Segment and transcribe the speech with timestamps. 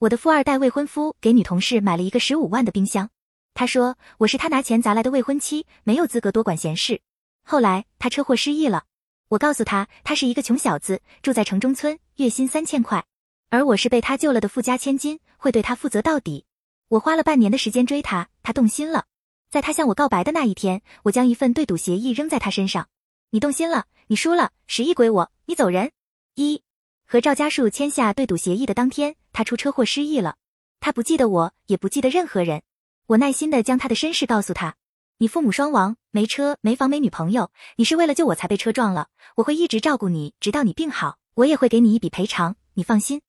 [0.00, 3.10] 我的富二代未婚夫给女同事买了一个十五万的冰箱。
[3.52, 7.00] 他说我是他拿钱砸来的未婚妻，没有资格多管闲事。
[7.42, 8.84] 后来他车祸失忆了，
[9.26, 13.04] 我告诉他他是一个穷小子，住在城中村，月薪三千块，
[13.50, 16.44] 而我是被他救了的富家千金，会对他负责到底。
[16.90, 19.06] 我花了半年的时间追他，他动心了。
[19.50, 22.86] 在他向我告白的那一天，我将一份对赌协议扔在他身上。
[23.30, 25.90] 你动心了，你输了，十亿归我，你走人。
[26.36, 26.62] 一
[27.10, 30.36] 和赵家树签下对赌协议的当天，他出车祸失忆了，
[30.78, 32.60] 他不记得我，也不记得任何人。
[33.06, 34.76] 我耐心的将他的身世告诉他：
[35.16, 39.08] 你父母双亡，没车没房没女朋友，你是为了救我才被车撞了。
[39.36, 43.22] 我会一直照顾你，直到你病好，我也会给你一笔赔偿，你放心。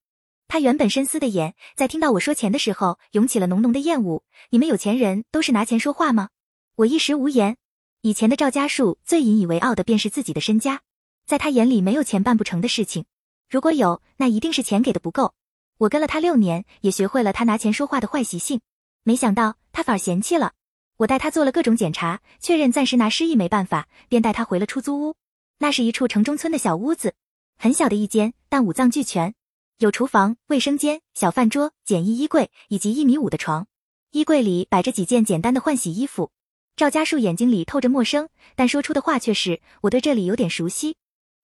[0.50, 4.26] 他原本深思的眼，在听到我说钱的时候，涌起了浓浓的厌恶。
[4.50, 6.28] 你们有钱人都是拿钱说话吗？
[6.76, 7.56] 我一时无言。
[8.02, 10.82] 以前的赵家树最引以为傲的便是自己的身家，
[11.26, 13.06] 在他眼里没有钱办不成的事情，
[13.50, 15.34] 如果有，那一定是钱给的不够。
[15.80, 18.62] 我跟了他六年，也学会了他拿钱说话的坏习性，
[19.04, 20.54] 没想到他反而嫌弃了
[20.98, 21.08] 我。
[21.08, 25.16] 带他做了各种检查，确认暂时拿失忆没办法，便带他回了出租屋。
[25.58, 27.16] 那是一处城中村的小屋子，
[27.58, 29.34] 很小的一间，但五脏俱全。
[29.80, 33.66] 有厨房、卫生间、小饭桌、简易衣柜以及一米五的床，
[34.12, 36.32] 衣柜里摆着几件简单的换洗衣服。
[36.76, 40.98] 赵家树眼睛里透着陌生，但说出的话却是：“我对这里有点熟悉。”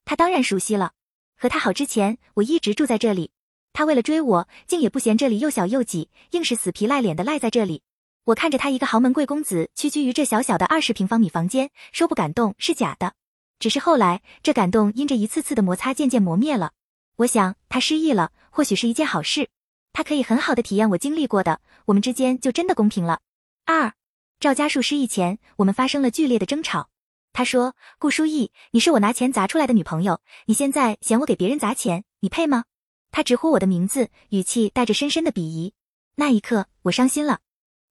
[0.05, 0.91] 他当然熟悉了。
[1.37, 3.31] 和他好之前，我一直住在这里。
[3.73, 7.81] 他为了追我，竟也不嫌这里又小又挤，硬是死皮赖脸的赖在这里。
[8.25, 13.13] 我看着他一个豪门贵公子屈居于这小小的二十平方米房间，说不感动是假的。
[13.59, 16.71] 只是后来，这感动因着一次次的摩擦渐渐磨灭了。
[17.17, 19.49] 我想他失忆了，或许是一件好事。
[19.93, 23.19] 他可以很好的体验我经历过的，我们之间就真的公平了。
[23.65, 23.93] 二，
[24.39, 26.89] 赵家树失忆前，我们发生了剧烈的争吵。
[27.37, 32.63] 他说：“顾书意，你是我拿钱砸出来的女朋友，你现在嫌我给别人砸钱，你配吗？”
[33.11, 35.73] 他直呼我的名字，语气带着深深的鄙夷。
[36.15, 37.41] 那一刻，我伤心了，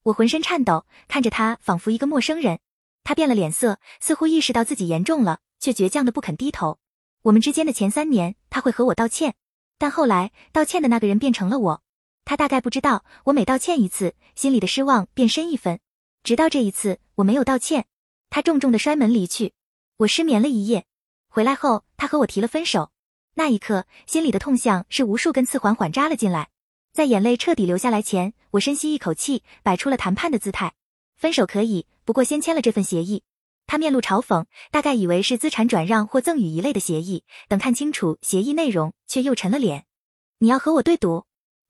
[0.04, 2.60] 我浑身颤抖，看着他，仿佛一个陌生人。
[3.02, 6.78] 他变了脸色，似乎意识到自己严重了，却倔强的不肯低头。
[7.20, 9.34] 我们之间的前三年，他会和我道歉，
[9.76, 11.82] 但后来道歉的那个人变成了我。
[12.24, 15.80] 他大概不知道，我每道歉一次，心里的失望便深一分。
[16.22, 17.84] 直到这一次，我没有道歉，
[18.34, 19.52] 他重重的摔门离去。
[19.98, 20.86] 我失眠了一夜，
[21.28, 22.90] 回来后，他和我提了分手。
[23.34, 26.48] 那一刻，心里的痛像是无数根刺缓缓扎了进来。
[26.92, 30.74] 在眼泪彻底流下来前，我深吸一口气，摆出了谈判的姿态。
[31.16, 33.22] 分手可以，不过先签了这份协议。
[33.68, 37.22] 他面露嘲讽，大概以为是资产转让或赠与一类的协议。
[37.48, 39.86] 等看清楚协议内容，却又沉了脸。
[40.38, 41.24] 你要和我对赌？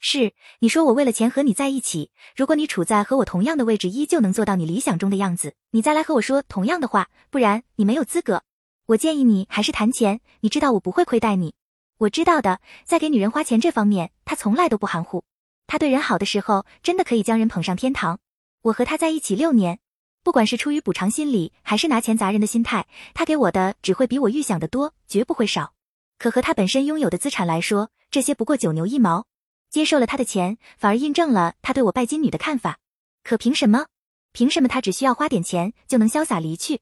[0.07, 2.11] 是，你说我为了钱和你在一起。
[2.37, 7.09] 如果你处在和我同样的位置，依旧能做到你理想中的样子，你再来和我说同样的话。
[7.31, 8.43] 不然，你没有资格。
[8.89, 10.21] 我建议你还是谈钱。
[10.41, 11.55] 你知道我不会亏待你。
[11.97, 15.25] 我知道的，在给女人花钱这方面，他从来都不含糊。
[15.67, 18.19] 他对人好的时候，真的可以将人捧上天堂。
[18.61, 19.79] 我和他在一起六年。
[20.23, 25.73] 不管是出于补偿心理，还是拿钱砸人的心态，他给我的只会比我预想的多，绝不会少。
[26.19, 29.25] 可和他本身拥有的资产来说，这些不过九牛一毛。
[29.75, 32.79] 接受了他的钱，反而印证了他对我拜金女的看法。
[33.25, 33.87] 可凭什么？
[34.31, 36.81] 凭什么他只需要花点钱就能潇洒离去，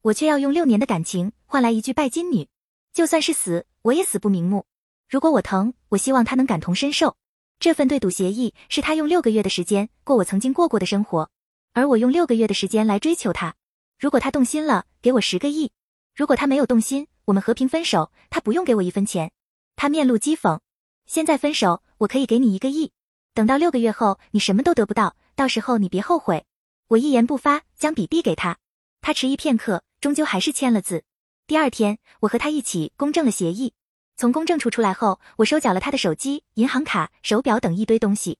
[0.00, 2.48] 我却要用六年的感情换来一句拜金女？
[2.92, 4.66] 就算是死，我也死不瞑目。
[5.08, 7.16] 如果我疼，我希望他能感同身受。
[7.60, 11.30] 这份对赌协议是他用六个月的时间过我曾经过过的生活。
[11.74, 13.54] 而我用六个月的时间来追求他，
[14.00, 15.68] 如果他动心了，给我十个亿；
[16.16, 19.30] 如果他没有动心，我们和平分手，他不用给我一分钱。
[19.76, 20.58] 他面露讥讽。
[21.12, 22.90] 现在分手，我可以给你一个亿。
[23.34, 26.46] 等到六个月后，你什么都得不到，到时候你别后悔。
[26.88, 28.56] 我一言不发，将笔递给他。
[29.02, 31.04] 他迟疑片刻，终究还是签了字。
[31.46, 33.74] 第二天，我和他一起公证了协议。
[34.16, 38.38] 从公证处出来后，我收缴了他的手机、银行卡、手表等一堆东西。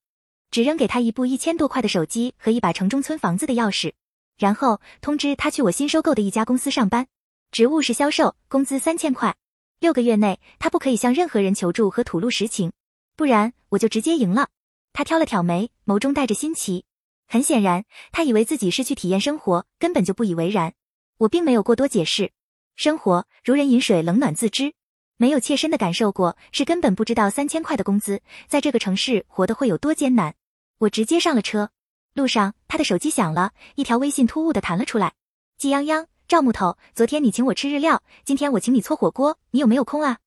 [0.50, 3.92] 只扔给他一部一千多块的手机和一把城中村房子的钥匙，
[4.38, 7.06] 然后通知他去我新收购的一家公司上班，
[7.50, 9.36] 职务是销售，工资三千块。
[9.82, 12.70] 六个月内他不可以向任何人求助和吐露实情，
[13.16, 14.48] 不然我就直接赢了。
[14.92, 16.84] 他挑了挑眉，眸中带着新奇。
[17.26, 20.74] 很显然，他以为自己是去体验生活，根本就不以为然。
[21.18, 22.30] 我并没有过多解释，
[22.76, 24.72] 生活如人饮水，冷暖自知。
[25.16, 30.36] 没有切身的感受过，是根本不知道三千块的工资在这个城市活得会有多艰难。
[30.78, 31.70] 我直接上了车，
[32.14, 35.14] 路上他的手机响了，一条微信突兀的弹了出来。
[35.58, 40.20] 季泱泱，赵木头，昨天你请我吃日料，今天我请你搓火锅，你有没有空啊？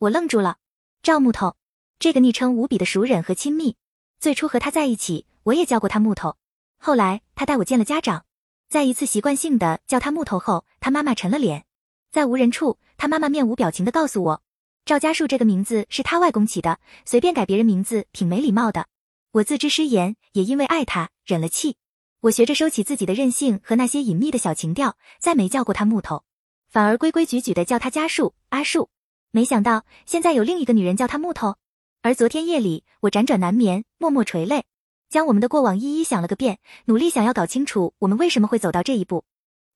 [0.00, 0.58] 我愣住了。
[1.02, 1.56] 赵木头，
[1.98, 3.74] 这个昵称无比的熟稔和亲密。
[4.20, 6.36] 最初和他在一起，我也叫过他木头。
[6.76, 8.26] 后来他带我见了家长，
[8.68, 11.64] 在一次习惯性的叫他木头后，他妈妈沉了脸。
[12.12, 14.42] 在无人处，他妈妈面无表情的告诉我，
[14.84, 18.88] 赵家树这个名字是他外公起的，随便改别人名字挺没礼貌的。
[19.32, 21.78] 我自知失言，也因为爱他忍了气。
[22.20, 26.24] 我学着收起自己的任性和那些隐秘的小情调，再没叫过他木头，
[26.68, 28.88] 反而规规矩矩的叫他家树阿树。
[29.30, 31.56] 没想到现在有另一个女人叫他木头，
[32.02, 34.64] 而昨天夜里我辗转难眠，默默垂泪，
[35.10, 39.24] 将我们的过往一一想了个遍，努力想要搞清楚我们为什么会走到这一步。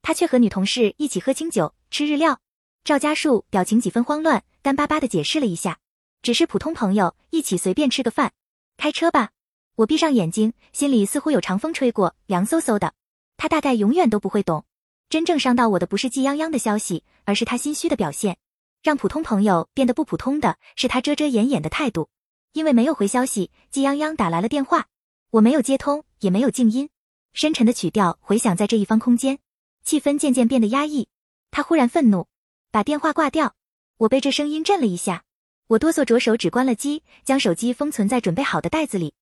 [0.03, 2.41] 他却和女同事一起喝清酒，吃日料。
[2.83, 5.79] 赵家树表情几分慌乱，干巴巴的解释了一下，
[6.23, 8.33] 只是普通朋友一起随便吃个饭。
[8.79, 9.31] 开车吧。
[9.81, 12.93] 我闭上眼睛，心里似乎有长风吹过，凉飕飕的。
[13.39, 14.67] 他大概永远都不会懂，
[15.09, 18.37] 真正伤到我的不是季泱泱的消息，而是他心虚的表现。
[18.83, 22.11] 让普通朋友变得不普通的是他遮遮掩掩的态度。
[22.53, 24.89] 因为没有回消息，季泱泱打来了电话，
[25.31, 26.91] 我没有接通，也没有静音，
[27.33, 29.39] 深沉的曲调回响在这一方空间，
[29.83, 31.09] 气氛渐渐变得压抑。
[31.51, 32.27] 他忽然愤怒，
[32.71, 33.55] 把电话挂掉。
[33.97, 35.25] 我被这声音震了一下，
[35.69, 39.15] 我哆嗦着手指关了机，将手机封存在准备好的袋子里。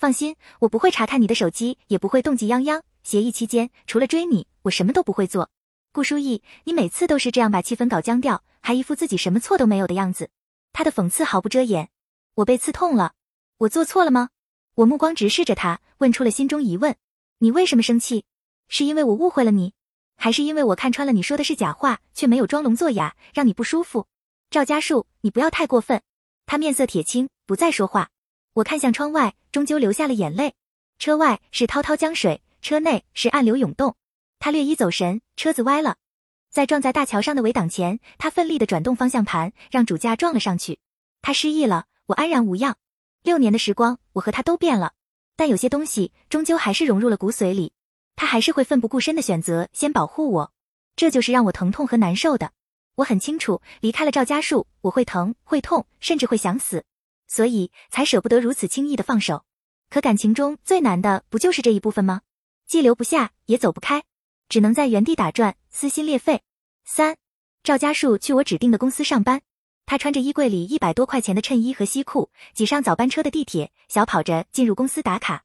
[0.00, 2.80] 放心，我不会查看你的手机，也不会动机泱泱。
[3.02, 5.50] 协议期间，除了追你，我什么都不会做。
[5.92, 10.30] 顾书意，你每次都是这样把气氛搞僵掉，还一副自己什么错都没有的样子。
[10.72, 11.90] 他的讽刺毫不遮掩。
[12.36, 13.12] 我被刺痛了，
[13.58, 14.30] 我做错了吗？
[14.76, 16.96] 我目光直视着他，问出了心中疑问：
[17.40, 18.24] 你为什么生气？
[18.68, 19.74] 是因为我误会了你，
[20.16, 24.06] 还是因为我看穿了你说的是假话，却没有装聋作哑，让你不舒服？
[24.48, 26.00] 赵家树，你不要太过分。
[26.46, 28.08] 他面色铁青，不再说话。
[28.54, 30.54] 我看向窗外，终究流下了眼泪。
[30.98, 33.96] 车外是滔滔江水，车内是暗流涌动。
[34.38, 35.96] 他略一走神，车子歪了，
[36.50, 40.80] 在撞在大桥上的围挡前，他奋力的转动方向盘，让主驾撞了上去。
[41.22, 42.76] 他失忆了，我安然无恙。
[43.22, 44.94] 六年的时光，我和他都变了，
[45.36, 47.72] 但有些东西终究还是融入了骨髓里。
[48.16, 50.52] 他还是会奋不顾身的选择先保护我，
[50.96, 52.50] 这就是让我疼痛和难受的。
[52.96, 56.84] 我很清楚，离开了赵家树，我会疼，会痛，甚至会想死。
[57.30, 59.44] 所以才舍不得如此轻易的放手，
[59.88, 62.22] 可感情中最难的不就是这一部分吗？
[62.66, 64.02] 既留不下，也走不开，
[64.48, 66.42] 只能在原地打转，撕心裂肺。
[66.84, 67.16] 三，
[67.62, 69.42] 赵家树去我指定的公司上班，
[69.86, 75.44] 他穿着衣柜里一百多块钱的衬衣和西裤，挤上早班车的地铁，小跑着进入公司打卡。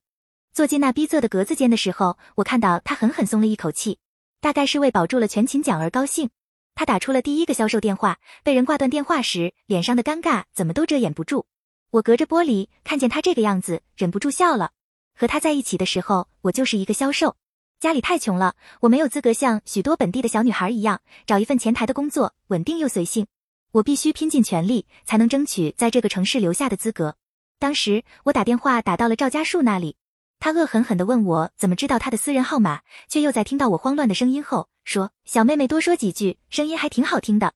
[0.53, 3.99] 坐进那逼仄的格子间的时候，我看到他狠狠松了一口气，
[4.41, 6.31] 大概是为保住了全勤奖而高兴。
[6.73, 11.45] 他打出了第一个销售电话，被人挂断电话时，脸上的尴尬怎么都遮掩不住。
[11.91, 14.71] 我隔着玻璃看见他这个样子，忍不住笑了。
[15.17, 17.37] 和他在一起的时候，我就是一个销售，
[17.79, 23.27] 家里太穷了，我没有资格像许多本地的小女孩一样找一份前台的工作，稳定又随性。
[23.71, 27.15] 我必须拼尽全力，才能争取在这个城市留下的资格。
[27.59, 29.95] 当时我打电话打到了赵家树那里，
[30.39, 37.53] 他恶狠狠地问我怎么知道他的私人号码，却又在听到我慌乱的声音后说：“小妹妹多说几句，声音还挺好听的。”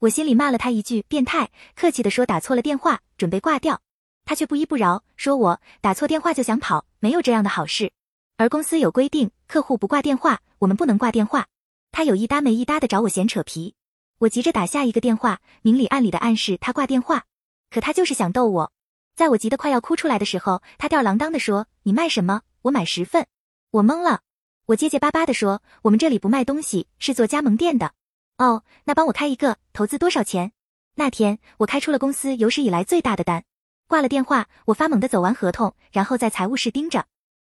[0.00, 3.80] 我心里骂了他一句变态，客气的说打错了电话，准备挂掉。
[4.24, 7.92] 他却不依不饶，说我打错电话就想跑，没有这样的好事。
[8.36, 11.46] 而公司有规定，客户不挂电话，我们不能挂电话。
[11.90, 13.74] 他有一搭没一搭的找我闲扯皮，
[14.18, 17.24] 我急着打下一个电话，明里暗里的暗示他挂电话。
[17.68, 18.72] 可他就是想逗我，
[19.16, 22.42] 在我急得快要哭出来的时候，他吊儿郎当的说：“你卖什么？
[22.62, 23.26] 我买十份。”
[23.72, 24.20] 我懵了，
[24.66, 27.94] 我结结巴巴的说：“我们这里不卖东西，是做加盟店的。”
[28.38, 30.52] 哦，那帮我开一个，投资多少钱？
[30.94, 33.44] 那天我开出了公司有史以来最大的单，
[33.88, 37.06] 挂了电话，我发猛的走完合同，然后在财务室盯着。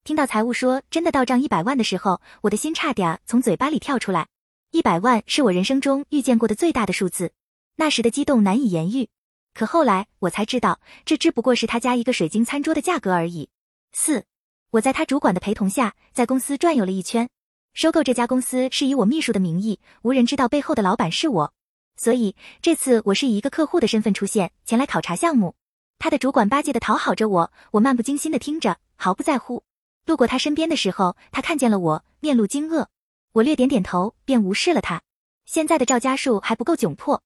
[0.03, 4.27] 听到财务说真的到账一百万的时候，我的心差点从嘴巴里跳出来。
[4.73, 7.33] 一百万是我人生中遇见过的最大的数字，
[7.77, 9.09] 那时的激动难以言喻。
[9.55, 13.51] 可后来我才知道，这只不过是他家一个水晶餐桌的价格而已。
[13.93, 14.25] 四，
[14.71, 17.29] 我在他主管的陪同下，在公司转悠了一圈。
[17.75, 21.55] 收购这家公司是以我秘书的名义，无人知道背后的老板是我，
[21.97, 25.55] 所以这次我是以一个客户的身份出现，前来考察项目。
[25.99, 29.65] 他的主管巴结的讨好着我，我漫不经心的听着，毫不在乎。
[30.05, 32.89] 路过他身边的时候，他看见了我，面露惊愕。
[33.33, 35.01] 我略点点头，便无视了他。
[35.47, 37.23] 现在的赵家树还不够窘迫，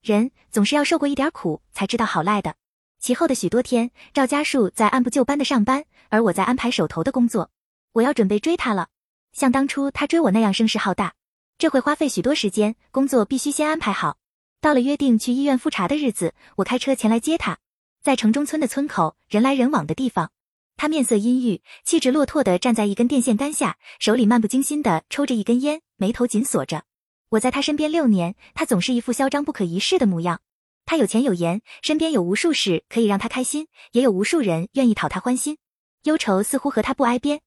[0.00, 2.54] 人总是要受过一点苦，才知道好赖的。
[2.98, 7.50] 其后的许多天，赵家树在按部就班的上班，而我在安排手头的工作。
[7.92, 8.88] 我要准备追他了。
[9.32, 11.14] 像当初他追我那样声势浩大，
[11.58, 14.18] 这会花费许多时间，工作必须先安排好。
[14.60, 17.58] 到了约定去医院复查的日子，我开车前来接他，
[18.02, 20.30] 在城中村的村口，人来人往的地方，
[20.76, 26.82] 他面色阴郁，气质落拓的站在一根电线杆下，手里漫不经心的抽着一根烟，眉头紧锁着。
[27.30, 30.40] 我在他身边六年，他总是一副嚣张不可一世的模样。
[30.84, 35.56] 他有钱有颜，身边有无数事可以让他开心，也有无数人愿意讨他欢心，
[36.02, 37.40] 忧愁似乎和他不挨边。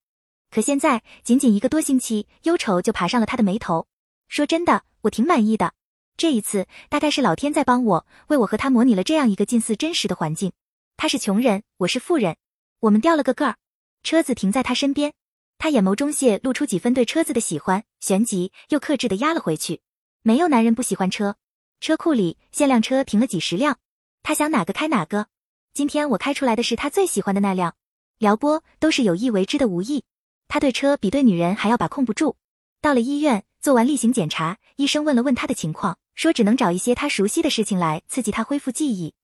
[0.53, 3.87] 可现在仅仅一个多星期，忧愁就爬上了他的眉头。
[4.27, 5.73] 说真的，我挺满意的。
[6.15, 10.51] 这一次大概是老天在帮我，为我和他模拟了这样一个近似真实的环境。
[10.95, 12.37] 他是穷人，我是富人，
[12.81, 13.55] 我们掉了个个儿。
[14.03, 15.13] 车子停在他身边，
[15.57, 19.81] 他眼眸中泄露出几分对车子的喜欢，旋即又克制的压了回去。
[20.21, 21.35] 没有男人不喜欢车，
[21.79, 23.79] 车库里限量车停了几十辆，
[24.21, 25.25] 他想哪个开哪个。
[25.73, 27.73] 今天我开出来的是他最喜欢的那辆。
[28.19, 30.05] 撩拨都是有意为之的无意，
[30.53, 32.35] 他对车比对女人还要把控不住。
[32.79, 39.15] 到了医院，做完例行检查，医生问了问他的情况，说只能找一些他熟悉的事情来刺激他恢复记忆。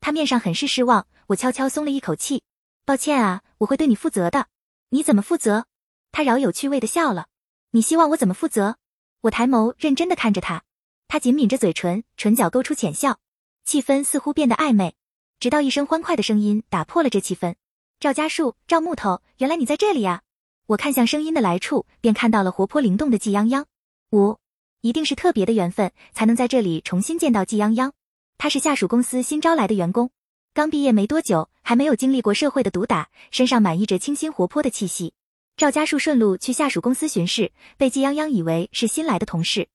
[0.00, 2.42] 他面上很是失望，我悄悄松了一口气。
[2.84, 4.48] 抱歉啊，我会对你负责的。
[4.90, 5.64] 你怎么负责？
[6.12, 7.28] 他饶有趣味的笑了。
[7.70, 8.76] 你希望我怎么负责？
[9.22, 10.64] 我抬眸认真的看着他，
[11.08, 13.18] 他紧抿着嘴唇，唇角勾出浅笑，
[13.64, 14.94] 气氛似乎变得暧昧，
[15.40, 17.54] 直到一声欢快的声音打破了这气氛。
[17.98, 20.20] 赵家树，赵木头，原来你在这里呀！
[20.66, 23.66] 我看向声音的来处，便看到了活泼灵动的季泱泱。
[24.12, 24.38] 五，
[24.80, 27.92] 一定是特别的缘分，才能在这里重新见到季泱泱。
[28.38, 30.10] 他是下属公司新招来的员工，
[30.54, 35.12] 刚毕业没多久，还没有经历过社会的毒打，身上满溢着清新活泼的气息。
[35.56, 39.68] 赵家树顺路去下属公司巡视，被季泱泱以为是新来的同事，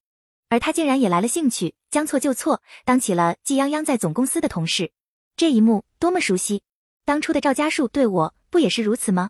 [0.50, 4.92] 而他竟然也来了兴趣，将错就错，当起了季泱泱在总公司的同事。
[5.38, 6.64] 这一幕多么熟悉！
[7.06, 9.30] 当初的赵家树对我不也是如此吗？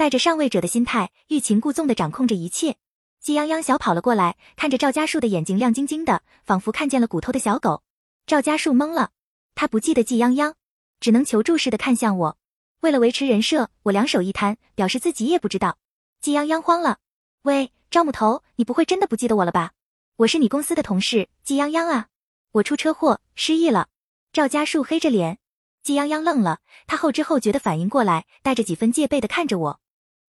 [0.00, 2.76] 带着上位者的心态，欲擒故纵的掌控着一切。
[3.20, 7.82] 季泱泱小跑了过来，看着赵家树的眼睛亮晶晶的，仿佛看见了骨头的小狗。
[8.24, 9.10] 赵家树懵了，
[9.54, 10.54] 他不记得季泱泱，
[11.00, 12.38] 只能求助似的看向我。
[12.80, 15.76] 为了维持人设，我两手一摊，表示自己也不知道。
[16.22, 16.96] 季泱泱慌了，
[17.42, 19.72] 喂，赵木头，你不会真的不记得我了吧？
[20.16, 22.08] 我是你公司的同事季泱泱啊，
[22.52, 23.88] 我出车祸失忆了。
[24.32, 25.36] 赵家树黑着脸，
[25.82, 29.80] 季泱泱愣了，他后知后觉的反应过来，带着几分戒备的看着我。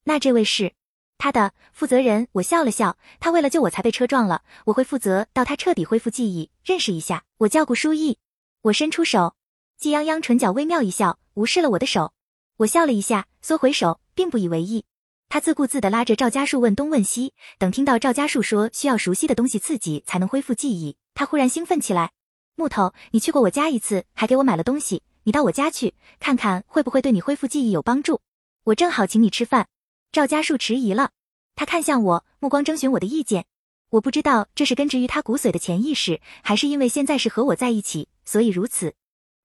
[0.03, 0.73] 那这位是
[1.17, 2.97] 他的负责人，我笑了笑。
[3.19, 7.23] 他为了救我才被车撞了，我会负责到他彻底恢复记忆，认识一下。
[7.37, 8.17] 我叫顾书意。
[8.63, 9.35] 我伸出手，
[9.77, 12.13] 季泱泱唇角微妙一笑，无视了我的手。
[12.57, 14.85] 我笑了一下，缩回手，并不以为意。
[15.29, 22.11] 他自顾自地拉着赵家树问东问西，等听到赵家树说需要熟悉的东西刺激才能恢复记忆，他忽然兴奋起来。
[22.55, 28.19] 木头，你去过我家一次，还给我买了东西，你到我家去看看，会不会对你恢复记忆有帮助？
[28.65, 29.67] 我正好请你吃饭。
[30.11, 31.11] 赵家树迟疑了，
[31.55, 33.45] 他看向我，目光征询我的意见。
[33.91, 38.93] 我不知道这是根植于他骨髓的潜意识，还是因为现在是和我在一起，所以如此。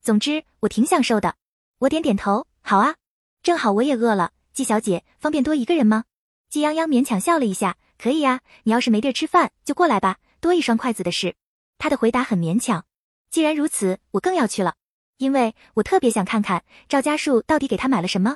[0.03, 1.37] 总之，我挺享受的。
[1.79, 2.97] 我点点头，好啊，
[3.45, 4.33] 正好我也饿了。
[4.53, 6.03] 季小姐，方便多一个人吗？
[6.49, 8.41] 季泱泱勉强笑了一下，可以呀。
[8.65, 11.37] 你要是没地儿吃饭，就过来吧，多一双筷子的事。
[11.79, 12.85] 他的回答很勉强。
[13.31, 14.75] 既然如此，我更要去了，
[15.19, 18.35] 因为我特别想看看赵家树到底给他买了什么。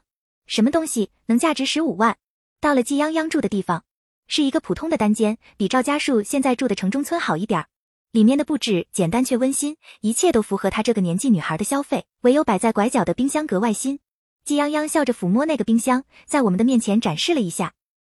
[0.50, 2.16] 什么东西能价值十五万？
[2.60, 3.84] 到了季泱泱住的地方，
[4.26, 7.66] 是一个普通的单间，比赵家树现在住的城中村好一点儿。
[8.10, 12.04] 里面的布置简单却温馨，一切都符合她这个年纪女孩的消费。
[12.22, 14.00] 唯有摆在拐角的冰箱格外新。
[14.44, 17.74] 季泱泱笑着抚摸那个冰箱，在我们的面前展示了一下。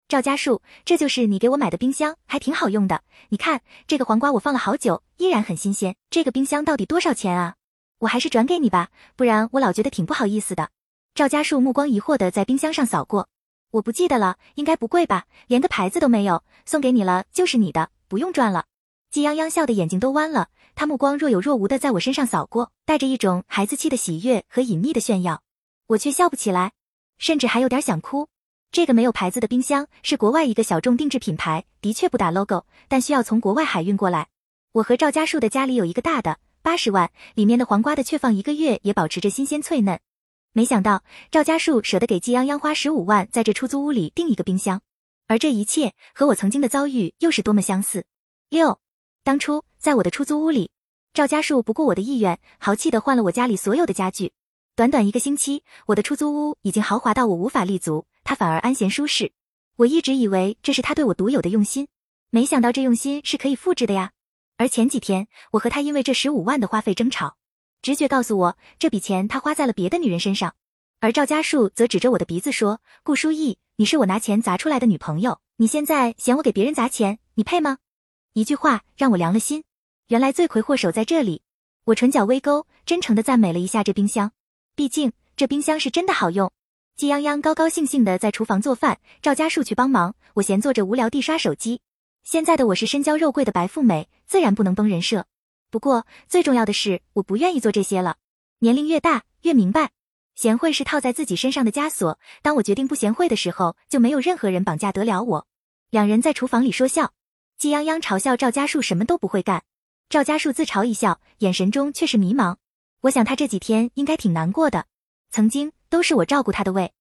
[0.08, 3.04] 赵家树，这就是你给我买的冰箱，还挺好用的。
[3.28, 5.98] 你看这个黄瓜，我放了好久，依然很新鲜。
[6.10, 7.56] 这个冰箱到底多少钱啊？
[8.00, 10.70] 我还是转给你吧，不然我老觉得挺不好意思的。
[11.14, 13.28] 赵家树目光疑惑的在冰箱上扫过，
[13.72, 15.26] 我不记得了，应该不贵吧？
[15.48, 18.64] 连个牌子都没有，送给你了，就是你的，不用转了。
[19.10, 25.42] 季泱泱笑的眼睛都弯了，他目光若有若无的在我身上扫过，带着一种孩子气的喜悦和隐秘的炫耀，
[25.88, 26.72] 我却笑不起来，
[27.18, 28.30] 甚至还有点想哭。
[28.72, 34.30] 这个没有牌子的冰箱是国外一个小众定制品牌，的确不打 logo，但需要从国外海运过来。
[34.72, 40.00] 我和赵家树的家里有一个大的，八十万，里面的黄瓜的确放一个月也保持着新鲜脆嫩。
[40.54, 44.82] 没想到赵家树舍得给季泱泱花十五万，在这出租屋里订一个冰箱，
[45.28, 48.06] 而这一切和我曾经的遭遇又是多么相似。
[48.50, 48.82] 六，
[49.24, 50.70] 当初在我的出租屋里，
[51.14, 54.34] 赵家树不顾我的意愿，豪气的换了我家里所有的家具。
[54.76, 59.32] 短短一个星期，我的出租屋已经豪华到我无法立足，他反而安闲舒适。
[59.78, 61.88] 我一直以为这是他对我独有的用心，
[62.30, 64.12] 没想到这用心是可以复制的呀。
[64.58, 67.38] 而前几天，我和他因为这十五万的花费争吵。
[67.82, 70.54] 直觉告诉我，这笔钱他花在了别的女人身上，
[71.00, 77.80] 而赵家树则指着我的鼻子说：“顾书意，你是我拿钱砸出来的女朋友，你现在嫌我给别人砸钱，你配吗？”
[78.34, 79.64] 一句话让我凉了心，
[80.10, 81.42] 原来罪魁祸首在这里。
[81.86, 84.32] 我唇角微勾，真诚的赞美了一下这冰箱，
[84.76, 86.52] 毕竟这冰箱是真的好用。
[86.96, 91.82] 季泱泱高高兴兴的在厨房做饭，赵家树去帮忙，我闲坐着无聊地刷手机。
[92.24, 95.26] 现在的我是身娇肉贵的白富美，自然不能崩人设。
[95.72, 98.18] 不过最重要的是，我不愿意做这些了。
[98.60, 99.92] 年龄越大，越明白，
[100.36, 102.20] 贤惠是套在自己身上的枷锁。
[102.42, 105.48] 当我决定不贤惠的时候，就没有任何人绑架得了我。
[105.90, 107.14] 两人在厨房里说笑，
[107.58, 109.64] 季泱泱嘲笑赵家树什么都不会干，
[110.10, 112.58] 赵家树自嘲一笑，眼神中却是迷茫。
[113.04, 114.88] 我想他这几天应该挺难过的，
[115.32, 116.92] 曾经都是我照顾他的胃。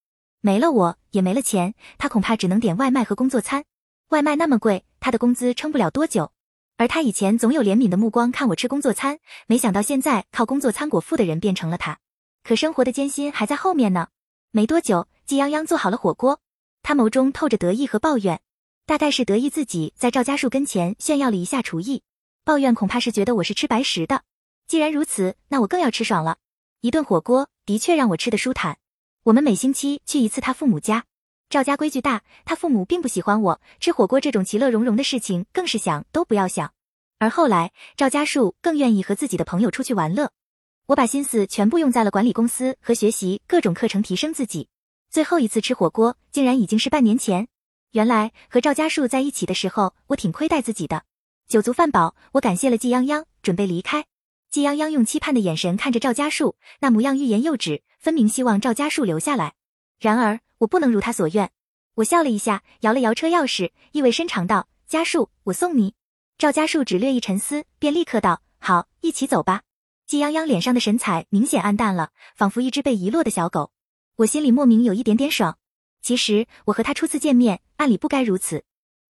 [0.40, 3.64] 没了我也没了钱，他恐怕只能点外卖和工作餐。
[4.10, 6.32] 外卖那么贵，他的工资撑不了多久。
[6.80, 11.98] 而他以前总有怜悯的目光看我吃工作餐，没想到现在靠工作餐果腹的人变成了他。
[12.42, 14.08] 可生活的艰辛还在后面呢。
[14.50, 16.40] 没多久，季泱泱做好了火锅，
[16.82, 18.40] 他眸中透着得意和抱怨，
[18.86, 22.02] 大概是得意自己在赵家树跟前炫耀了一下厨艺，
[22.46, 24.22] 抱怨恐怕是觉得我是吃白食的。
[24.66, 26.38] 既然如此，那我更要吃爽了。
[26.80, 28.78] 一顿火锅的确让我吃得舒坦。
[29.24, 31.04] 我们每星期去一次他父母家。
[31.50, 36.72] 赵家规矩大，他父母并不喜欢我吃火锅这种其乐融融的事情，更是想都不要想。
[37.18, 40.30] 而后来，赵家树更愿意和自己的朋友出去玩乐。
[40.86, 44.68] 我把心思全部用在了管理公司和学习各种课程，提升自己。
[45.10, 47.48] 最后一次吃火锅，竟然已经是半年前。
[47.90, 51.02] 原来和赵家树在一起的时候，我挺亏待自己的。
[51.48, 54.04] 酒足饭饱，我感谢了季泱泱，准备离开。
[54.52, 59.54] 季泱泱用期盼的眼神看着赵家树，那模样欲言又止，分明希望赵家树留下来。
[59.98, 60.38] 然而。
[60.60, 61.50] 我不能如他所愿，
[61.94, 65.94] 我笑了一下，摇了摇车钥匙，意味深长道：“家树，我送你。”
[66.36, 69.62] 赵家树只略一沉思，便立刻道：“好，一起走吧。”
[70.06, 73.72] 季泱泱脸上的神采明显暗淡了，仿佛一只被遗落的小狗。
[74.16, 75.56] 我心里莫名有一点点爽。
[76.02, 78.64] 其实我和他初次见面，按理不该如此，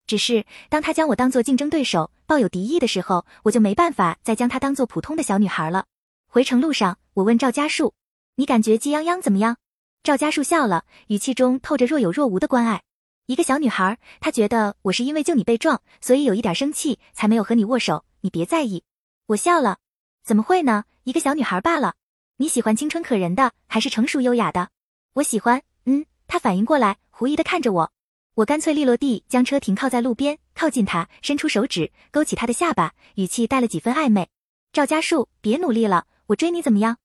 [0.05, 5.85] 只是当他将我当做竞争对手，抱有敌意的时候，我就没办法再将他当做普通的小女孩了。
[6.27, 7.95] 回程路上，我问赵家树
[8.35, 9.57] ：“你感觉季泱泱怎么样？”
[10.01, 12.81] 赵家树笑了，语气中透着若有若无的关爱。
[13.25, 18.05] 一个小女孩，她觉得我是因为救你被撞，所以有一点生气，才没有和你握手。
[18.21, 18.83] 你别在意。
[19.27, 19.77] 我笑了，
[20.23, 20.85] 怎么会呢？
[21.03, 21.95] 一个小女孩罢了。
[22.37, 24.69] 你喜欢青春可人的，还是成熟优雅的？
[25.13, 25.61] 我喜欢。
[25.85, 26.05] 嗯。
[26.27, 27.91] 他反应过来，狐疑的看着我。
[28.35, 34.29] 我干脆利落地将车停靠在路边，靠近他，伸出手指勾起他的下巴，语气带了几分暧昧。
[34.71, 36.97] 赵家树，别努力了，我追你怎么样？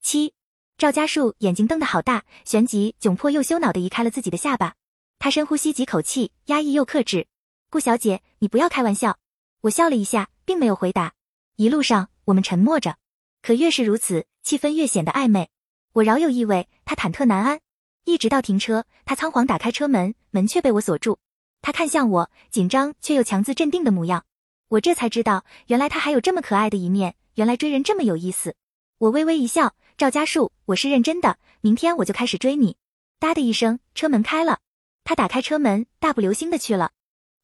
[0.00, 0.32] 七。
[0.78, 4.76] 赵家树眼睛瞪得好大，旋即窘迫又羞恼地移开了自己的下巴。
[5.18, 7.26] 他深呼吸几口气，压抑又克制。
[7.68, 9.18] 顾小姐，你不要开玩笑。
[9.62, 11.14] 我笑了一下，并没有回答。
[11.56, 12.96] 一路上我们沉默着，
[13.42, 15.50] 可越是如此，气氛越显得暧昧。
[15.94, 17.58] 我饶有意味，他忐忑难安。
[18.04, 21.18] 一直到停车，他仓皇打开车门，门却被我锁住。
[21.60, 24.24] 他看向我，紧张却又强自镇定的模样。
[24.68, 28.54] 我这才知道，原来他还有这么可爱的一面，原来追人这么有意思。
[28.98, 29.74] 我微微一笑。
[29.98, 32.76] 赵家树，我是认真的，明天我就开始追你。
[33.18, 34.60] 哒的一声，车门开了，
[35.02, 36.92] 他打开车门，大步流星的去了。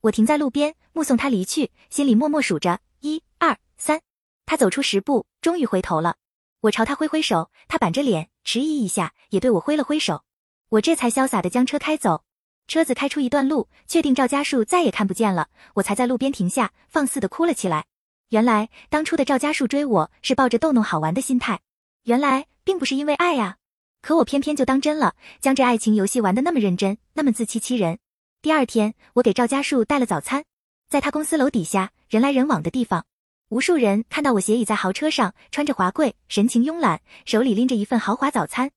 [0.02, 4.00] 我停在路边，目送他离去，心里默默数着一二三。
[4.46, 6.14] 他走出十步，终于回头了。
[6.60, 10.22] 我朝他挥挥手，他板着脸，迟疑一下，也对我挥了挥手。
[10.68, 12.22] 我这才潇洒的将车开走。
[12.68, 17.86] 车子开出一段路，确定赵家树再也看不见了，我才在路边停下，放肆的哭了起来。
[18.28, 21.58] 原来当初的赵家树追我是抱着逗弄好玩的心态。
[22.04, 23.56] 原来并不是因为爱呀，
[24.02, 27.98] 可我偏偏就当真了，将这爱情游戏玩得那么认真，那么自欺欺人。
[28.42, 30.44] 第二天，我给赵家树带了早餐，
[30.90, 33.06] 在他公司楼底下人来人往的地方，
[33.48, 38.70] 无数人看到我斜倚在豪车上，穿着华贵，神情慵懒，手里拎着一份豪华早餐。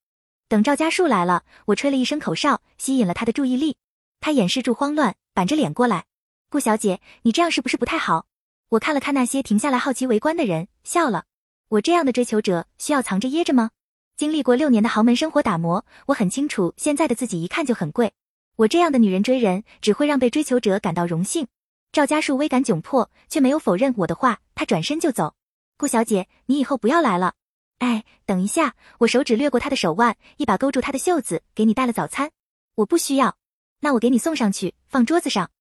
[0.47, 3.75] 等赵家树来了，我吹了一声口哨，吸引了他的注意力。
[4.21, 6.05] 他掩饰住慌乱，板着脸过来
[6.49, 8.25] ：“顾小姐，你这样是不是不太好？”
[8.69, 11.25] 我看了看那些停下来好奇围观的人，笑了。
[11.69, 13.71] 我这样的追求者需要藏着掖着吗？
[14.15, 18.13] 经历过六年的豪门生活打磨，我很清楚现在的自己一看就很贵。
[18.55, 21.45] 我这样的女人追人，只会让被追求者感到荣幸。
[21.91, 25.35] 赵家树微感窘迫，却没有否认我的话，他转身就走。
[25.77, 27.33] 顾小姐，你以后不要来了。
[27.79, 32.31] 哎，等一下，我手指掠过他的手腕，一把勾住他的袖子，给你带了早餐。
[32.75, 33.35] 我不需要，
[33.81, 35.51] 那我给你送上去，放桌子上。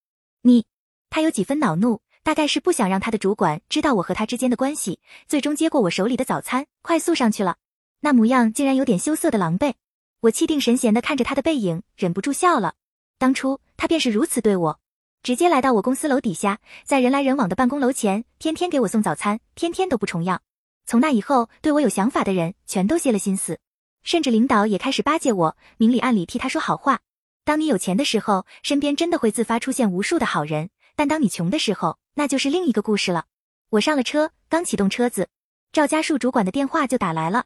[0.43, 0.67] 你，
[1.11, 2.01] 他有几分恼怒。
[2.27, 7.59] 大概是不想让他的主管知道我和他之间的关系，最终接过我手里的早餐，快速上去了。
[8.01, 9.75] 那模样竟然有点羞涩的狼狈。
[10.23, 12.75] 我气定神闲的看着他的背影，忍不住笑了。
[13.17, 14.81] 当初他便是如此对我，
[15.23, 20.43] 直接来到我公司楼底下，在人来人往的办公楼前，天天给我送早餐，天天都不重样。
[20.85, 23.61] 从那以后，对我有想法的人全都歇了心思，
[24.03, 27.03] 甚至领导也开始巴结我，明里暗里替他说好话。
[27.45, 30.71] 当你有钱的时候，身边真的会自发出现无数的好人。
[30.97, 33.27] 但当你穷的时候，那就是另一个故事了。
[33.69, 35.29] 我上了车，刚启动车子，
[35.71, 37.45] 赵家树主管的电话就打来了。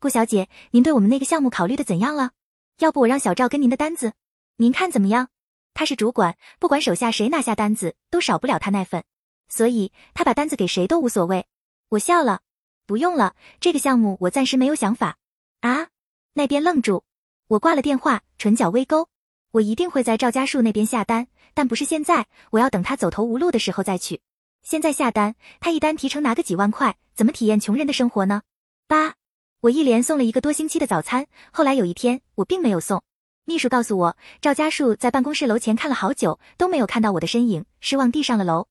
[0.00, 2.30] 顾小姐，您对我们那个项目考虑的怎样了？
[2.78, 4.14] 要不我让小赵跟您的单子，
[4.56, 5.28] 您看怎么样？
[5.74, 9.04] 他是主管，不管手下谁拿下单子，都少不了他那份，
[9.50, 11.46] 所以他把单子给谁都无所谓。
[11.90, 12.40] 我笑了，
[12.86, 15.18] 不用了，这个项目我暂时没有想法。
[15.60, 15.88] 啊？
[16.32, 17.04] 那边愣住，
[17.48, 19.08] 我挂了电话，唇角微勾。
[19.52, 24.20] 我一定会在赵家树那边下单，但不是现在，我要等他走投无路的时候再去。
[24.62, 28.42] 现在下单，他一单提成拿个几万块，怎么体验穷人的生活呢？
[28.86, 29.14] 八，
[29.62, 33.02] 我一连送了一个多星期的早餐，后来有一天我并没有送，
[33.46, 38.68] 秘书告诉我，赵家树在办公室楼前看了好久，都没有看到我的身影，失望地上了楼。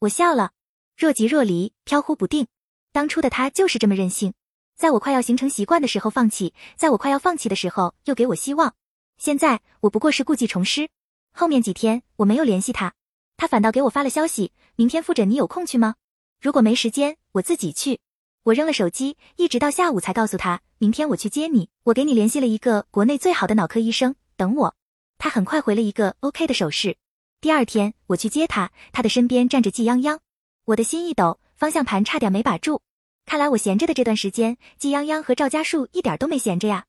[0.00, 0.50] 我笑了，
[0.94, 2.46] 若即若离，飘忽不定。
[2.92, 4.34] 当初的他就是这么任性，
[4.76, 8.74] 在我快要形成习惯的时候放弃，在我快要放弃的时候又给我希望。
[9.16, 10.90] 现在我不过是故技重施。
[11.38, 12.94] 后面几天我没有联系他，
[13.36, 15.96] 他反倒给我发了消息：明天复诊，你有空去吗？
[16.40, 18.00] 如果没时间，我自己去。
[18.44, 24.74] 我扔了手机，一直到下午才告诉他，明天我去接你，我给你联系了一个国内最好的脑科医生，等我。
[25.18, 26.96] 他很快回了一个 OK 的手势。
[27.42, 30.18] 第二天我去接他，他的身边站着季泱泱，
[30.64, 32.80] 我的心一抖，方向盘差点没把住。
[33.26, 36.86] 看来我闲着的这段时间，季泱泱和赵家树一点都没闲着呀。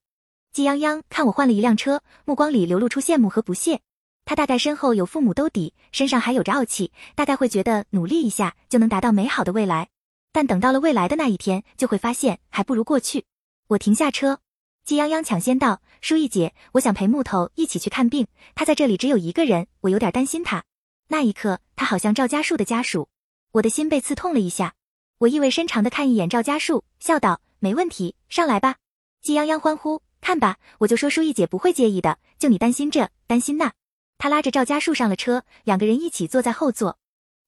[0.54, 3.82] 季泱泱看我换了一辆车，目光里流露出羡慕和不屑。
[4.28, 9.88] 他大概身后有父母兜底，身上还有着傲气，大概会觉得努力一下就能达到美好的未来。
[10.34, 13.24] 但等到了未来的那一天，就会发现还不如过去。
[13.68, 14.40] 我停下车，
[14.84, 20.66] 季泱泱抢先道：“舒逸姐，我想陪木头一起去看病，他在这里只有一个人，我有点担心他。”
[21.08, 23.08] 那一刻，他好像赵家树的家属，
[23.54, 24.74] 我的心被刺痛了一下。
[25.20, 28.76] 我意味深长的看一眼赵家树，笑道：“没问题，上来吧。”
[29.24, 33.72] 季泱泱欢呼：“看吧，我就说舒逸姐不会介意的，就你担心这，担心那。”
[34.18, 36.98] 他拉着赵家树上了车，两个人一起坐在后座。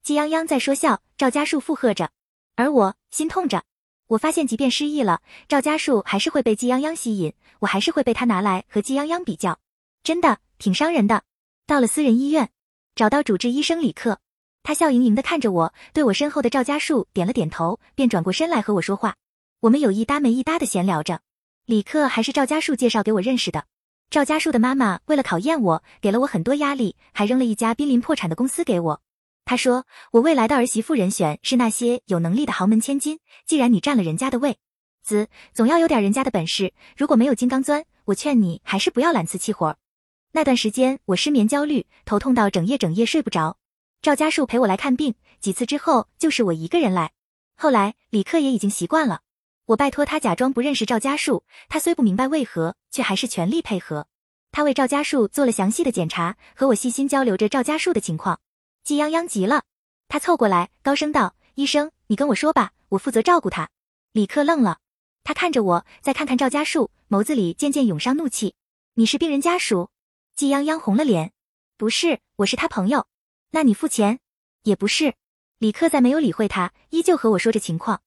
[0.03, 2.09] 季泱泱在说笑，赵家树附和着，
[2.55, 3.63] 而我心痛着。
[4.07, 9.59] 我发现，即便失忆了，赵家树还是会被季泱泱吸引，我还是会被他拿来和季泱泱比较，
[10.03, 11.23] 真的挺伤人的。
[11.67, 12.49] 到了私人医院，
[12.95, 14.19] 找到主治医生李克。
[14.63, 19.15] 他笑盈盈地看着我，对我身后的赵家树点了点头，便转过身来和我说话。
[19.61, 21.21] 我们有一搭没一搭的闲聊着。
[21.65, 23.65] 李克还是赵家树介绍给我认识的。
[24.09, 29.01] 赵家树的妈妈为了考验我，给了我很多压力，还扔了一家濒临破产的公司给我。
[29.45, 33.19] 他说我未来的儿媳妇人选是那些有能力的豪门千金。
[33.45, 34.57] 既然你占了人家的位
[35.03, 36.73] 子，总要有点人家的本事。
[36.97, 39.77] 如果没有金刚钻，我劝你还是不要揽瓷器活。
[40.31, 43.57] 那段时间我失眠焦虑，头痛到整夜整夜睡不着。
[44.01, 47.11] 赵家树陪我来看病几次之后，就是我一个人来。
[47.55, 49.21] 后来李克也已经习惯了，
[49.69, 51.43] 我拜托他假装不认识赵家树。
[51.67, 54.07] 他虽不明白为何，却还是全力配合。
[54.51, 58.39] 他为赵家树做了详细的检查，和我细心交流着赵家树的情况。
[58.83, 59.65] 季泱泱急了，
[60.07, 63.69] 他凑过来高声道：“医生，你跟我说吧，我负责照顾他。”
[64.11, 64.79] 李克愣了，
[65.23, 68.55] 他看着我，再看看赵家树，眸子里渐渐涌上怒气
[68.95, 69.91] ：“你是病人家属？”
[70.35, 71.31] 季泱泱红了脸
[71.77, 73.05] ：“不是，我是他朋友。”
[73.53, 74.19] 那你付钱，
[74.63, 75.13] 也不是。
[75.59, 78.01] 李克再没有理会他，依旧和我说着情况。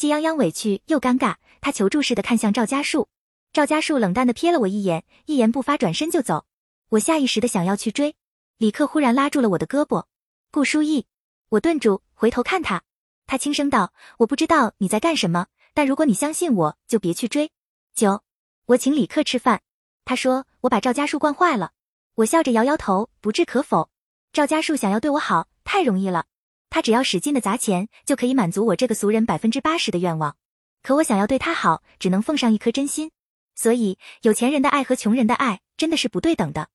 [0.00, 3.10] 季泱泱委屈又尴尬，他求助似的看向赵家树。
[3.52, 6.46] 赵家树冷淡的瞥了我一眼，一言不发，转身就走。
[6.88, 8.16] 我下意识的想要去追，
[8.56, 10.06] 李克忽然拉住了我的胳膊。
[10.50, 11.04] 顾书意，
[11.50, 12.82] 我顿住，回头看他。
[13.26, 17.52] 他轻声道：“我不知道你在干什么，但如果你相信我，就别去追。”
[17.94, 18.22] 九，
[18.68, 19.60] 我请李克吃饭。
[20.06, 21.72] 他说我把赵家树惯坏了。
[22.14, 23.90] 我笑着摇摇头，不置可否。
[24.32, 26.24] 赵家树想要对我好太容易了，
[26.70, 30.36] 他只要使劲的砸钱就可以满足我这个俗人百分之八十的愿望。
[30.82, 33.10] 可我想要对他好，只能奉上一颗真心。
[33.54, 36.68] 所以有钱人的爱和穷人的爱真的是不对等的。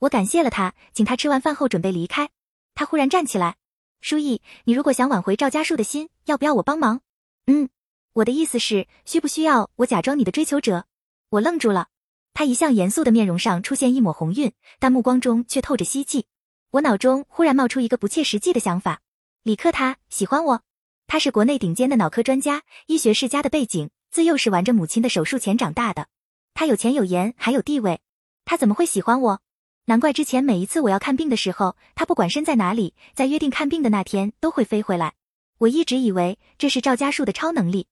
[0.00, 2.28] 我感谢了他，请他吃完饭后准备离开。
[2.74, 3.56] 他忽然站起来，
[4.02, 7.00] 书意，你如果想挽回赵家树的心，要不要我帮忙？
[7.46, 7.70] 嗯，
[8.12, 10.84] 我的意思是，需不需要我假装你的追求者？
[11.30, 11.88] 我愣住了，
[12.34, 16.26] 他一向严肃的面容上出现一抹红晕，但目光中却透着希冀。
[16.72, 19.00] 我脑中忽然冒出一个不切实际的想法：
[19.46, 20.62] 李克他喜欢我，
[21.06, 26.08] 他是国内顶尖的脑科专家，医学世家的背景，自幼是玩着母亲的手术钳长大的。
[26.52, 28.00] 他有钱有颜还有地位，
[28.44, 29.40] 他怎么会喜欢我？
[29.84, 35.14] 难怪之前每一次我要看病的时候，他不管身在哪里，在约定看病的那天都会飞回来。
[35.58, 37.86] 我一直以为这是赵家树的超能力，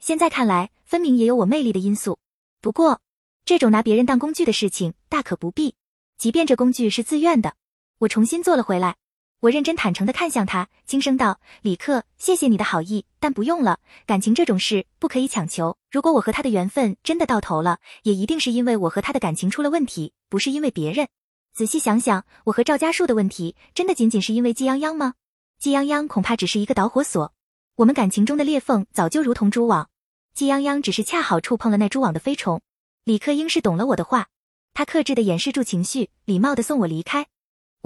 [0.00, 2.18] 现在看来分明也有我魅力的因素。
[2.60, 3.00] 不过，
[3.44, 5.76] 这种拿别人当工具的事情大可不必，
[6.18, 7.54] 即便这工具是自愿的。
[7.98, 8.96] 我重新坐了回来，
[9.46, 13.78] 我认真坦诚地看向他，轻声道：“李克，谢谢你的好意，但不用了。
[14.04, 15.76] 感情这种事不可以强求。
[15.88, 21.06] 如果我和他的缘分真的到头了，也一定是因为我和他的感情出了问题，不是因为别人。
[21.54, 25.14] 仔细想想，我和赵家树的问题，真的仅仅是因为季泱泱吗？
[25.60, 27.32] 季泱泱恐怕只是一个导火索。
[27.76, 29.88] 我们感情中的裂缝早就如同蛛网，
[30.34, 32.60] 季泱泱只是恰好触碰了那蛛网的飞虫。
[33.04, 34.26] 李克应是懂了我的话，
[34.74, 37.28] 他克制地掩饰住情绪，礼貌地送我离开。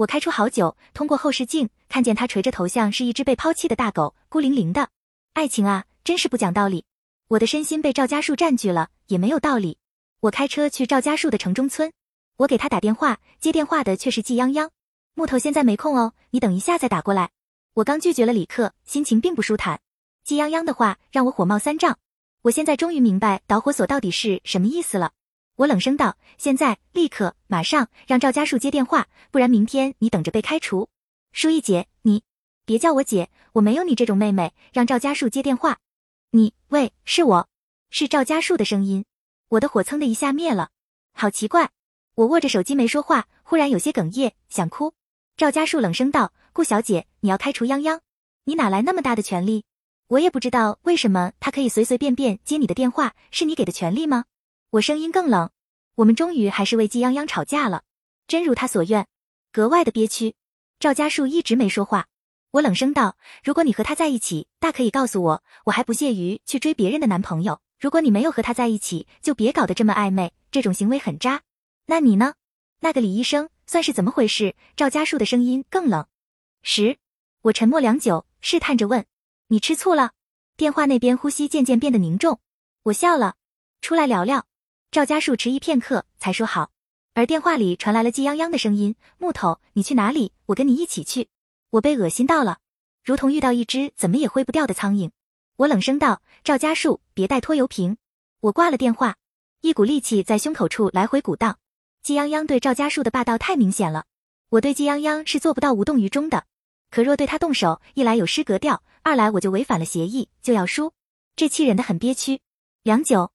[0.01, 4.89] 我开出好久，通过后视镜看见他垂着头像是一只被抛弃的大狗，孤零零的。
[5.33, 6.85] 爱情啊，真是不讲道理。
[7.27, 9.77] 我的身心被赵家树占据了，也没有道理。
[10.21, 11.91] 我开车去赵家树的城中村，
[12.37, 14.71] 我给他打电话，接电话的却是季泱泱。
[15.13, 17.29] 木头现在没空哦，你等一下再打过来。
[17.75, 19.79] 我刚拒绝了李克，心情并不舒坦。
[20.23, 21.99] 季泱泱的话让我火冒三丈。
[22.41, 25.11] 我现在终于明白导火索到底是什么意思了。
[25.61, 30.89] 我冷声道：“现在，立刻，马上让赵家树接电话，不然明天你等着被开除。”
[31.33, 32.23] 舒一姐，你
[32.65, 34.53] 别叫我姐，我没有你这种妹妹。
[34.73, 35.77] 让赵家树接电话。
[36.31, 37.47] 你喂，是我，
[37.91, 39.05] 是赵家树的声音。
[39.49, 40.69] 我的火蹭的一下灭了，
[41.13, 41.69] 好奇怪。
[42.15, 44.95] 我握着手机没说话，忽然有些哽咽，想哭。
[45.37, 47.99] 赵家树冷声道：“顾小姐，你要开除泱泱？
[48.45, 49.63] 你哪来那么大的权利？
[50.07, 54.25] 我也不知道为什么他可以随随便便接你的电话，是你给的权利吗？”
[54.71, 55.49] 我声音更冷。
[55.95, 57.83] 我们终于还是为季泱泱吵架了，
[58.25, 59.05] 真如他所愿，
[59.51, 60.35] 格外的憋屈。
[60.79, 62.07] 赵家树一直没说话，
[62.51, 67.59] 我冷声道：“如果你和他在一起，大可以告诉我，我还不屑于去追别人的男朋友。
[67.81, 71.41] 如果你没有和他在一起，就别搞得这么暧昧，这种行为很渣。
[71.87, 72.35] 那你呢？
[72.79, 76.07] 那个李医生算是怎么回事？”赵家树的声音更冷。
[76.63, 76.97] 十，
[77.41, 79.05] 我沉默良久，试探着问
[79.47, 80.13] ：“你吃醋了？”
[80.55, 82.39] 电话那边呼吸渐渐变得凝重，
[82.83, 83.35] 我笑了
[83.81, 84.45] ：“出来聊聊。”
[84.91, 86.69] 赵家树迟疑片刻，才说好。
[87.13, 90.33] 而电话里传来了季泱泱的声音：“木头，你去哪里？
[90.47, 91.29] 我跟你一起去。”
[91.71, 92.57] 我被恶心到了，
[93.01, 95.09] 如同遇到一只怎么也挥不掉的苍蝇。
[95.55, 97.95] 我冷声道：“赵家树，别带拖油瓶。”
[98.41, 99.15] 我挂了电话，
[99.61, 101.57] 一股戾气在胸口处来回鼓荡。
[102.03, 104.03] 季泱泱对赵家树的霸道太明显了，
[104.49, 106.43] 我对季泱泱是做不到无动于衷的。
[106.89, 110.91] 可若对他动手，一来有失格调，二来我就违反了协议，就要输，
[111.37, 112.41] 这气忍得很憋屈。
[112.83, 113.31] 良久，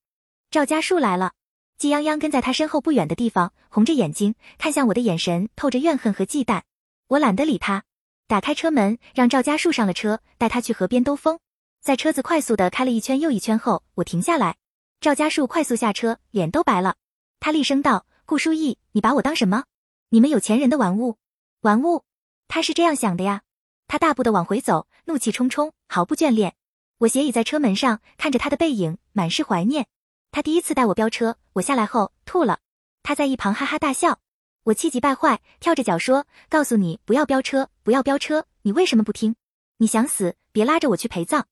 [0.51, 1.33] 赵家树来了。
[1.79, 6.63] 季泱泱跟在他身后不远的地方，红着眼睛看向我的眼神透着怨恨和忌惮。
[7.09, 7.85] 我懒得理他，
[8.27, 11.39] 打开车门，让赵家树上了车，带他去河边兜风。
[11.83, 14.57] 在车子快速的开了一圈又一圈后，我停下来。
[15.01, 16.97] 赵家树快速下车，脸都白了。
[17.39, 19.65] 他厉声道：“顾书义，你把我当什么？
[20.09, 21.19] 你们有钱人的玩物？
[21.61, 22.05] 玩物？
[22.49, 23.43] 他是这样想的呀。”
[23.87, 26.55] 他大步的往回走，怒气冲冲，毫不眷恋。
[26.99, 29.87] 我斜倚在车门上，看着他的背影，满是怀念。
[30.31, 32.59] 他第一次带我飙车，我下来后吐了。
[33.03, 34.21] 他在一旁哈哈大笑，
[34.65, 39.37] 我气急败坏，跳着脚说：“告诉你不要飙车，不要飙车，你为什么不听？
[39.79, 41.47] 你想死，别拉着我去陪葬。”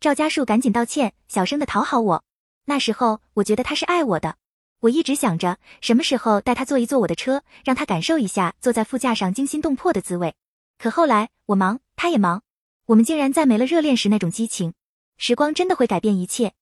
[0.00, 2.24] 赵家树赶紧道歉，小声的讨好我。
[2.64, 4.36] 那时候我觉得他是爱我的，
[4.80, 10.34] 我一直想着什么时候带他坐一坐我的车，让他感受一下坐在副驾上惊心动魄的滋味。
[10.78, 12.42] 可后来我忙，他也忙，
[12.86, 14.74] 我们竟然再没了热恋时那种激情。
[15.16, 16.54] 时光真的会改变一切。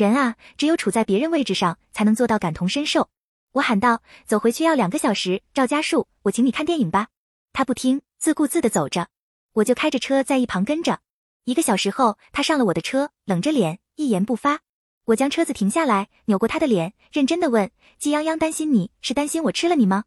[0.00, 3.10] 人啊，只有处在别人位置上，才能做到感同身受。
[3.52, 7.08] 我喊道：“走回去要两个小时。”赵家树，我请你看电影吧。
[7.52, 9.08] 他不听，自顾自的走着，
[9.52, 11.00] 我就开着车在一旁跟着。
[11.44, 14.60] 一个小时后，他上了我的车，冷着脸，一言不发。
[15.04, 20.04] 我将车子停下来，扭过他的脸，认真的问：“季泱泱担心你是担心我吃了你吗？”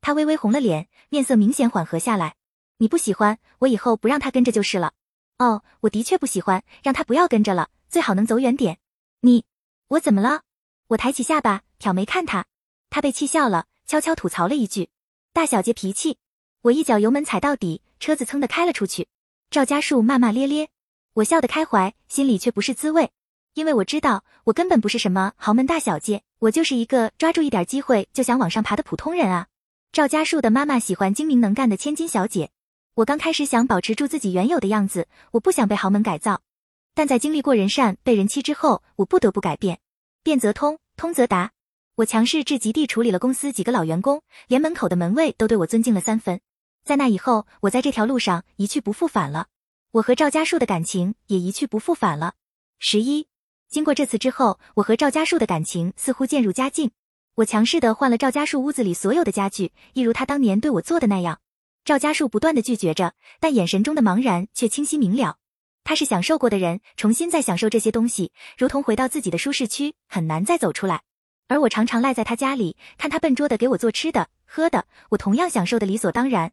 [0.00, 2.36] 他微微红了脸，面色明显缓和下来。
[2.78, 4.92] 你不喜欢我，以后不让他跟着就是了。
[5.38, 8.78] 哦，我的确不喜欢，让他不要跟着了，最好能走远点。
[9.24, 9.44] 你，
[9.86, 10.42] 我怎么了？
[10.88, 12.44] 我抬起下巴，挑眉看他，
[12.90, 14.90] 他被气笑了，悄悄吐槽了一句
[15.32, 16.18] ：“大小姐脾气。”
[16.62, 19.06] 我一脚油门踩到底，车子噌的开了出去。
[19.48, 20.70] 赵家树骂骂咧咧，
[21.14, 23.12] 我笑得开怀，心里却不是滋味，
[23.54, 29.46] 因为我知道我根本不是什么豪门大小姐，我就是一个抓住一点机会就想往上爬的普通人啊。
[29.92, 32.50] 赵家树的妈妈喜欢精明能干的千金小姐，
[32.94, 36.42] 我刚开始想保持住自己原有的样子，我不想被豪门改造。
[36.94, 39.80] 但在经历过人善被人欺之后，我不得不改变。
[40.22, 41.52] 变则通，通则达。
[41.96, 46.40] 我强势至极地处理了公司几个老员工，连门口的门卫都对我尊敬了三分。
[46.84, 49.48] 在那以后，我在这条路上一去不复返了。
[49.92, 52.34] 我和赵家树的感情也一去不复返了。
[52.78, 53.26] 十一，
[53.68, 56.90] 经过这次之后，我和赵家树的感情似乎渐入佳境。
[57.36, 61.40] 我强势的换了赵家树屋子里所有的家具，一如他当年对我做的那样。
[61.84, 65.38] 赵家树不断的拒绝着，但眼神中的茫然却清晰明了。
[65.84, 71.02] 他是享受过的人，重新再享受这些东西，如同回到自己的舒适区，很难再走出来。
[71.48, 76.52] 而我常常赖在他家里，看他笨拙的给我做吃的、喝的，我同样享受的理所当然。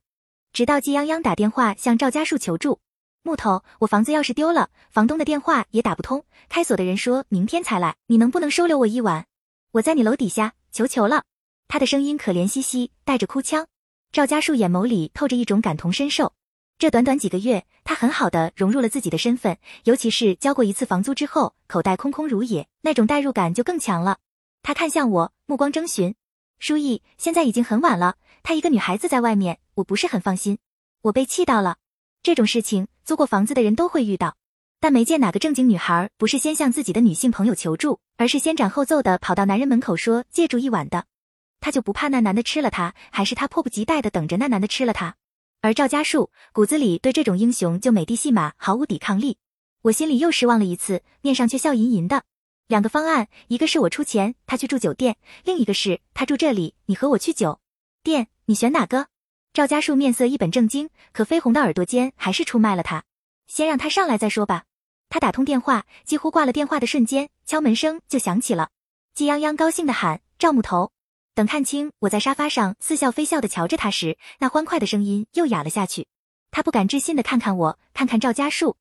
[0.51, 2.79] 直到季泱泱打电话向赵家树求助，
[3.21, 9.25] 木头，我房子钥匙丢了，房东的电话也打不通，开锁的人说明天才来，你能不能收留我一晚？
[9.71, 11.23] 我在你楼底下，求求了。
[11.67, 13.67] 他的声音可怜兮兮，带着哭腔。
[14.11, 16.33] 赵家树眼眸里透着一种感同身受。
[16.79, 24.19] 这短短几个月，他很好的融入了自己的身份，尤其是交过一次房租之后，口袋空空如也，那种代入感就更强了。
[24.63, 26.15] 他看向我，目光征询
[26.57, 30.57] ：“书意，现在已经很晚了，她一个女孩子在外面，我不是很放心。”
[31.03, 31.75] 我被气到了。
[32.23, 34.37] 这种事情租过房子的人都会遇到，
[34.79, 41.03] 但没见哪个正经女孩不是先向自己的女性朋友求助，而是先斩后奏的跑到男人门口说借住一晚的。
[41.59, 45.17] 她就不怕那男的吃了她，还是她迫不及待的等着那男的吃了她？
[45.61, 49.37] 而赵家树骨子里对这种英雄救美的戏码毫无抵抗力，
[49.81, 52.23] 我心里又失望了一次，面上却笑吟吟的。
[52.67, 57.59] 两个方案，一个是我出钱，他去住酒店；另一个是他住这里，你和我去酒
[58.03, 59.07] 店，你选哪个？
[59.51, 63.03] 赵家树面色一本正经，可绯红的耳朵间还是出卖了他。
[63.47, 64.63] 先让他上来再说吧。
[65.09, 68.69] 他打通电话，几乎挂了电话的瞬间，敲门声就响起了。
[69.13, 70.91] 季泱泱高兴地喊：“赵木头！”
[71.39, 76.05] 等看清我在沙发上似笑非笑地瞧着他时，那欢快的声音又哑了下去。
[76.51, 78.75] 他不敢置信地看看我，看看赵家树：“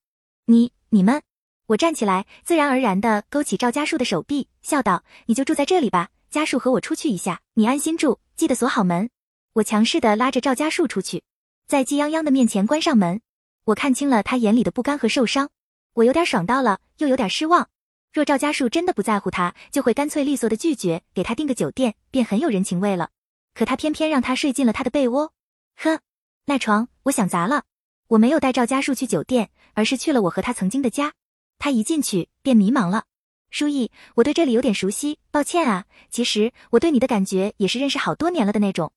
[0.47, 1.23] 你、你们。”
[1.67, 6.09] 我站起来，自然而然地勾起赵家树的手臂，笑道：“你就住在这里吧。
[6.31, 9.09] 家树和我出去一下，你安心住，记得锁好门。”
[9.55, 11.23] 我强势地拉着赵家树出去，
[11.69, 13.21] 在季泱泱的面前关上门。
[13.67, 15.49] 我看清了他眼里的不甘和受伤，
[15.95, 17.69] 我有点爽到了，又有点失望。
[18.13, 23.11] 若赵家树真的不在乎他，就会干脆利索的拒绝给他订个酒店，便很有人情味了。
[23.55, 25.33] 可他偏偏让他睡进了他的被窝，
[25.77, 26.01] 呵，
[26.47, 27.65] 那床我想砸了。
[28.09, 31.13] 我没有带赵家树去酒店，而是去了我和他曾经的家。
[31.59, 33.05] 他一进去便迷茫了。
[33.51, 35.87] 书意，我对这里有点熟悉，抱歉啊。
[36.11, 38.93] 其实我对你的感觉也是认识好多年了的那种，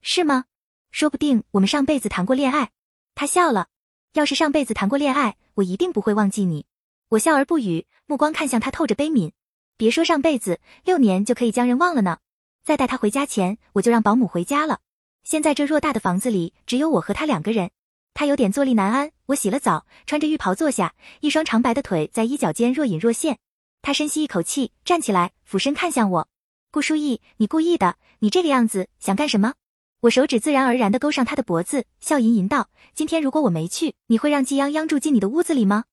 [0.00, 0.44] 是吗？
[0.90, 2.70] 说不定我们上辈子谈过恋爱。
[3.14, 3.68] 他笑了。
[4.14, 6.66] 要是上辈子谈过恋爱，我一定不会忘记你。
[7.08, 9.32] 我笑而不语，目光看向他，透着悲悯。
[9.76, 12.18] 别说上辈子，六年就可以将人忘了呢。
[12.62, 14.80] 在带他回家前，我就让保姆回家了。
[15.22, 17.70] 现在这偌大的房子里，只有我和他两个人。
[18.12, 19.10] 他有点坐立难安。
[19.26, 23.38] 我洗了澡，穿着浴袍坐下，一双长白的腿在衣角间若隐若现。
[23.82, 26.28] 他深吸一口气，站起来，俯身看向我。
[26.70, 29.54] 顾书意，你故意的，你这个样子想干什么？
[30.00, 35.84] 我手指自然而然地勾上他的脖子，笑吟吟道：“今天如果我没去，你会让季泱泱住进你的屋子里吗？”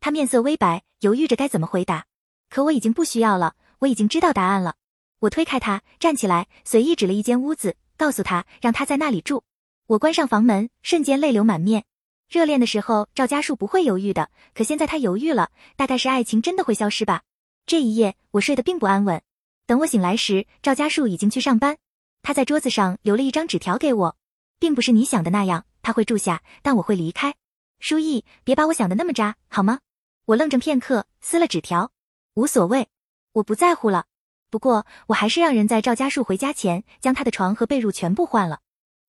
[0.00, 2.06] 他面色微白，犹豫着该怎么回答。
[2.48, 4.76] 可我已经不需要了，我已经知道答案了。
[5.20, 9.44] 我推开他，站起来，随意指了一间屋子，告诉他让他在那里住。
[9.86, 11.84] 我关上房门，瞬间泪流满面。
[12.30, 17.22] 热恋的时候，赵家树不会犹豫的，可现在他犹豫了，大概是爱情真的会消失吧。
[17.66, 19.20] 这一夜，我睡得并不安稳。
[19.66, 21.76] 等我醒来时，赵家树已经去上班。
[22.22, 24.16] 他在桌子上留了一张纸条给我，
[24.58, 27.34] 并不是你想的那样，他会住下，但我会离开。
[27.78, 29.80] 书意，别把我想的那么渣，好吗？
[30.26, 31.92] 我愣怔片刻，撕了纸条，
[32.32, 32.88] 无所谓，
[33.32, 34.06] 我不在乎了。
[34.48, 38.60] 不过我还是让人在赵家树回家前，将他的床和被褥全部换了。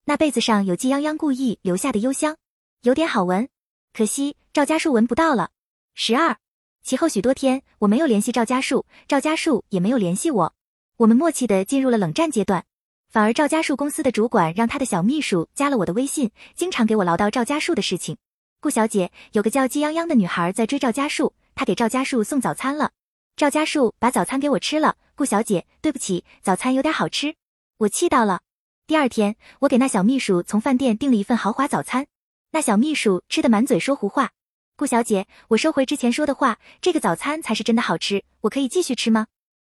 [0.03, 2.35] 那被子上有季泱泱故意留下的幽香，
[2.81, 3.47] 有点好闻，
[3.93, 5.51] 可惜赵家树闻不到了。
[5.93, 6.35] 十二，
[6.83, 10.53] 其后许多天，我没有联系赵家树，赵家树也没有联系我，
[10.97, 12.65] 我们默契的进入了冷战阶段。
[13.09, 18.17] 反而赵家树公司的主管让他的小秘书加了我的微信，经常给我唠叨赵家树的事情。
[18.65, 22.93] 顾小姐，有个叫季泱泱的女孩在追赵家树，她给赵家树送早餐了。
[23.35, 24.97] 赵家树把早餐给我吃了。
[25.13, 27.35] 顾小姐，对不起，早餐有点好吃，
[27.77, 28.41] 我气到了。
[28.87, 32.07] 第二天，我给那小秘书从饭店订了一份豪华早餐，
[32.53, 34.31] 那小秘书吃的满嘴说胡话。
[34.75, 39.27] 顾小姐，我收回之前说的话，这个早餐才是真的好吃，我可以继续吃吗？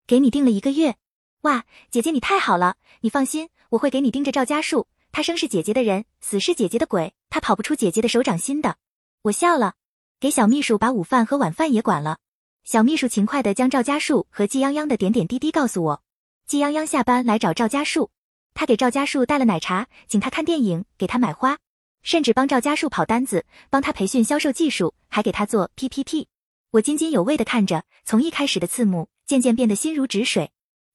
[0.05, 0.97] 给你订了一个月。
[1.43, 2.75] 哇，姐姐你太好了！
[3.03, 8.77] 你放心，我会给你盯着赵家树，他生是姐姐的人，死是姐姐的鬼，他跑不出姐姐的手掌心的。
[9.23, 9.75] 我笑了，
[10.19, 12.19] 给小秘书把午饭和晚饭也管了。
[12.65, 16.03] 小秘书勤快地将赵家树和季泱泱的点点滴滴告诉我。
[16.47, 18.11] 季泱泱下班来找赵家树，
[18.53, 21.59] 他给赵家树带了奶茶，请他看电影，给他买花，
[22.03, 26.29] 甚至帮赵家树跑单子，帮他培训销售技术，还给他做 PPT。
[26.73, 30.51] 我津津有味地看着，从一开始的刺目，渐渐变得心如止水。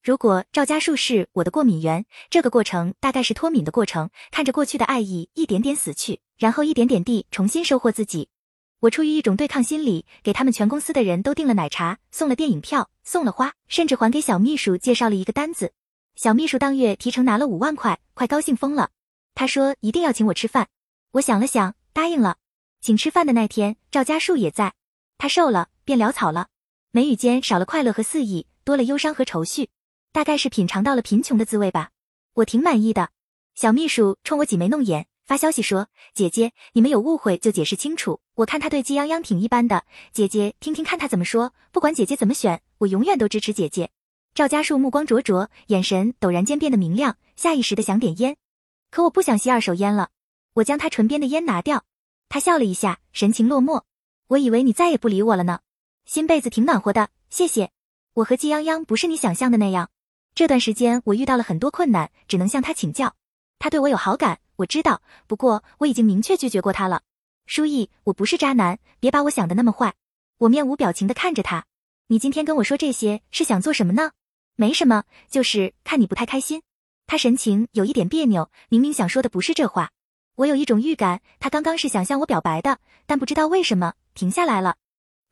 [0.06, 8.28] 如果赵家树是我的过敏源，这个过程大概是脱敏的过程，看着过去的爱意一点点死去，然后一点点地重新收获自己。
[8.78, 15.72] 我出于一种对抗心理，给他们全公司的人都订了奶茶，送了电影票，送了花，甚至还给小秘书介绍了一个单子。
[16.14, 18.90] 小秘书当月提成拿了五万块，快高兴疯了。
[19.34, 20.68] 他说一定要请我吃饭。
[21.14, 22.36] 我想了想，答应了。
[22.80, 24.72] 请吃饭的那天，赵家树也在。
[25.18, 26.46] 他瘦了，变潦草了，
[26.92, 29.68] 眉宇间少了快乐和肆意，多了忧伤和愁绪。
[30.16, 31.90] 大概是品尝到了贫穷的滋味吧，
[32.32, 33.10] 我挺满意的。
[33.54, 38.22] 小秘书冲我挤眉弄眼，发消息说：“姐姐，你们有误会就解释清楚。
[38.36, 41.52] 我看他对季泱泱挺一般的，姐姐听听看他怎么说。
[41.70, 43.90] 不管姐姐怎么选，我永远都支持姐姐。”
[44.32, 48.38] 赵家树目光灼灼，眼神陡然间变得明亮，下意识的想点烟，
[48.90, 50.08] 可我不想吸二手烟了。
[50.54, 51.84] 我将他唇边的烟拿掉，
[52.30, 53.82] 他笑了一下，神情落寞。
[54.28, 55.60] 我以为你再也不理我了呢。
[56.06, 57.70] 新被子挺暖和的，谢谢。
[58.14, 59.90] 我和季泱泱不是你想象的那样。
[60.36, 63.16] 这段时间我遇到了很多困难，只能向他请教。
[63.58, 67.00] 他对我有好感，我知道，不过我已经明确拒绝过他了。
[67.46, 69.94] 书意，我不是渣男，别把我想的那么坏。
[70.36, 71.64] 我面无表情的看着他，
[72.08, 74.10] 你今天跟我说这些是想做什么呢？
[74.56, 76.60] 没什么，就是看你不太开心。
[77.06, 79.92] 他神情有一点别扭，明明想说的不是这话。
[80.34, 84.76] 我有一种预感，他刚刚是想向我表白的，但不知道为什么停下来了。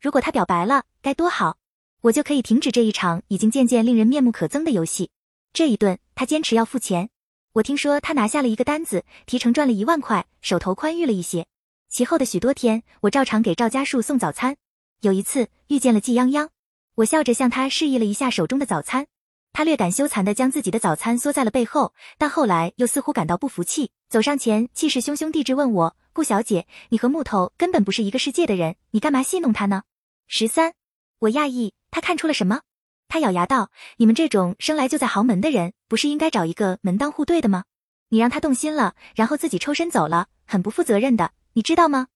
[0.01, 1.57] 如果他表白了，该多好。
[2.05, 5.09] 我就可以停止这一场已经渐渐令人面目可憎的游戏。
[5.53, 7.09] 这一顿他坚持要付钱。
[7.53, 11.47] 我听说他拿下了一个单子，提成赚了一万块，手头宽裕了一些。
[11.89, 14.55] 其后的许多天，我照常给赵家树送早餐。
[15.01, 16.49] 有一次遇见了季泱泱，
[16.93, 19.07] 我笑着向他示意了一下手中的早餐。
[19.51, 29.81] 他略感羞惭地将自己的早餐缩在了背后，但后来又似乎感到不服气，走上前，气势汹汹地质问我：“顾小姐，你和木头根本不是一个世界的人，你干嘛戏弄他呢？”
[30.27, 30.73] 十三，
[31.17, 32.59] 我讶异，他看出了什么？
[33.07, 37.63] 他咬牙道：“你们这种生来就在豪门的人，不是应该找一个门当户对的吗？
[38.09, 42.07] 你让他动心了，然后自己抽身走了，很不负责任的，你知道吗？”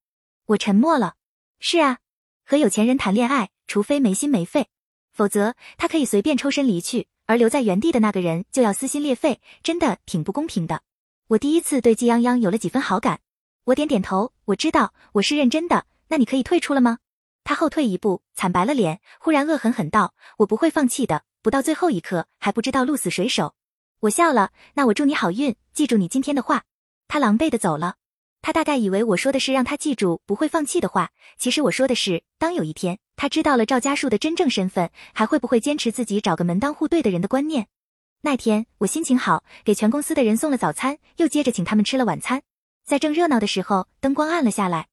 [0.48, 1.14] 我沉默了。
[1.62, 2.00] 是啊，
[2.44, 4.68] 和有钱人谈恋爱，除非没心没肺，
[5.14, 7.08] 否则他可以随便抽身离去。
[7.26, 10.82] 而留在原地的那个人就要撕心裂肺，真的挺不公平的。
[11.28, 13.22] 我第一次对季泱泱有了几分好感，
[13.64, 15.86] 我点点头，我知道我是认真的。
[16.10, 16.98] 那你可以退出了吗？
[17.50, 23.56] 他后退一步，惨白了脸，忽然恶狠狠道：“我不会放弃的，不到最后一刻还不知道鹿死谁手。”
[24.02, 26.66] 我笑了，那我祝你好运，记住你今天的话。
[27.08, 27.96] 他狼狈的走了。
[28.44, 37.66] 他大概以为我说的是让他记住不会放弃的话，其实我说的是，当有一天他知道了赵家树的真正身份，还会不会坚持自己找个门当户对的人的观念？
[38.22, 42.44] 那天我心情好，给全公司的人送了早餐，又接着请他们吃了晚餐。
[42.86, 44.90] 在正热闹的时候，灯光暗了下来，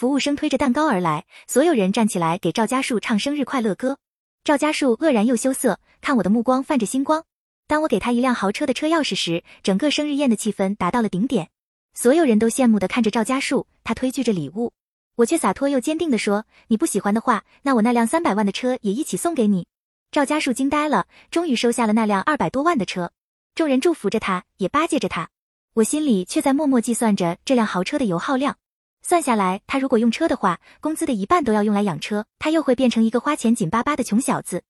[0.00, 3.98] 服务生推着蛋糕而来，所有人站起来给赵家树唱生日快乐歌。
[4.44, 7.22] 赵家树愕然又羞涩，看我的目光泛着星光。
[7.66, 11.50] 当我给他一辆豪车的车钥匙时，整个生日宴的气氛达到了顶点。
[11.92, 14.72] 所有人都羡慕的看着赵家树，他推拒着礼物，
[15.16, 19.66] 我却洒脱又坚定的说：“你不喜欢的话，那我那辆三百万的车也一起送给你。”
[20.10, 23.12] 赵家树惊呆了，终于收下了那辆二百多万的车。
[23.54, 25.28] 众人祝福着他，也巴结着他，
[25.74, 28.56] 我心里却在默默计算着这辆豪车的油耗量。
[29.02, 34.62] 算下来，他如果用车的话，工资的一半都要用来养车，他又会变成一个花钱紧巴巴的穷小子。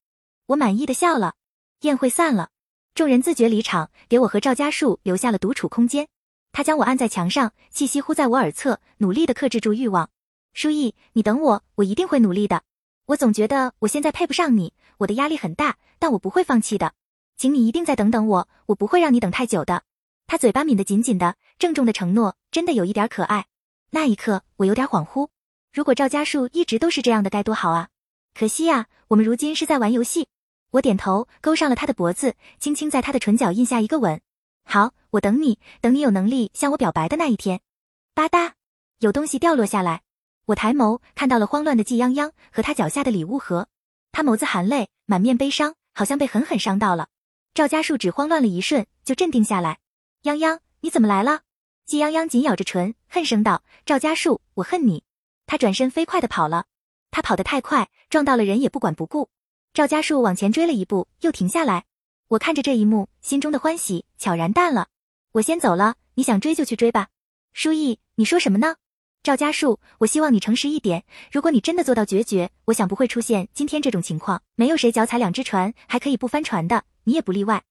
[0.47, 1.35] 我满意的笑了。
[1.81, 2.51] 宴会散了，
[2.95, 6.09] 众人自觉离场，给我和赵家树留下了独处空间。
[6.53, 10.11] 他将我按在墙上，气息呼在我耳侧，努力的克制住欲望。
[10.53, 12.63] 舒逸，你等我，我一定会努力的。
[13.07, 16.93] 我总觉得我现在配不上你，我的压力很大，但我不会放弃的。
[17.37, 19.85] 请你一定再等等我，我不会让你等太久的。
[20.27, 23.47] 他嘴巴抿得紧紧的，郑重的承诺，真的有一点可爱。
[23.93, 25.29] 那一刻，我有点恍惚。
[25.73, 27.89] 如果赵家树一直都是这样的，该多好啊！
[28.35, 30.29] 可惜呀，我们如今是在玩游戏。
[30.71, 34.21] 我点头，勾上了他的脖子，轻轻在他的唇角印下一个吻。
[34.65, 37.61] 好，我等你，等你有能力向我表白的那一天。
[38.15, 38.53] 吧嗒，
[39.01, 40.03] 有东西掉落下来。
[40.47, 43.67] 我抬眸看到了慌乱的季泱泱和他脚下的礼物盒，
[44.13, 47.09] 他眸子含泪，满面悲伤，好像被狠狠伤到了。
[47.55, 49.81] 赵家树只慌乱了一瞬，就镇定下来。
[50.23, 51.41] 泱泱，你怎么来了？
[51.91, 55.03] 季泱泱紧咬着唇，恨声道：“赵家树，我恨你！”
[55.45, 56.67] 他转身飞快的跑了。
[57.11, 59.29] 他跑得太快，撞到了人也不管不顾。
[59.75, 61.87] 赵家树往前追了一步，又停下来。
[62.29, 64.87] 我看着这一幕，心中的欢喜悄然淡了。
[65.33, 67.09] 我先走了，你想追就去追吧。
[67.53, 68.77] 舒逸，你说什么呢？
[69.25, 71.03] 赵家树，我希望你诚实一点。
[71.33, 74.41] 如果你真的做到决绝，我想不会出现今天这种情况。
[74.55, 77.65] 没有谁脚踩两只船还可以不翻船的，你也不例外。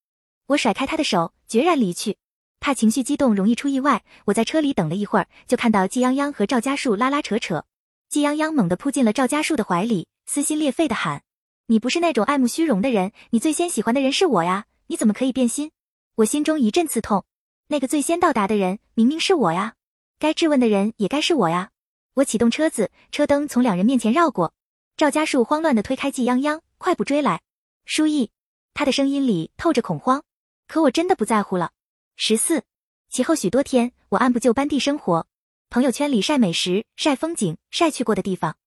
[0.48, 2.18] 我甩开他的手，决然离去。
[2.60, 7.66] 怕情绪激动容易出意外，我在车里等了一会儿，就看到季泱泱和赵家树拉拉扯扯。
[8.10, 11.24] 季泱泱猛地扑进了赵家树的怀里，撕心裂肺的喊。
[11.68, 15.72] 你不是那种爱慕虚荣的人，你最先喜欢的人是我呀，你怎么可以变心？
[16.16, 17.26] 我心中一阵刺痛，
[17.68, 19.76] 那个最先到达的人明明是我呀，
[20.18, 21.70] 该质问的人也该是我呀。
[22.16, 24.54] 我启动车子，车灯从两人面前绕过，
[24.98, 27.40] 赵家树慌乱地推开季泱泱，快步追来。
[27.86, 28.32] 舒逸，
[28.74, 30.24] 他的声音里透着恐慌，
[30.68, 31.72] 可我真的不在乎了。
[32.22, 32.64] 十四，
[33.10, 35.26] 其后许多天，我按部就班地生活，
[35.70, 38.58] 朋友圈里晒美食、晒风景、晒去过的地方，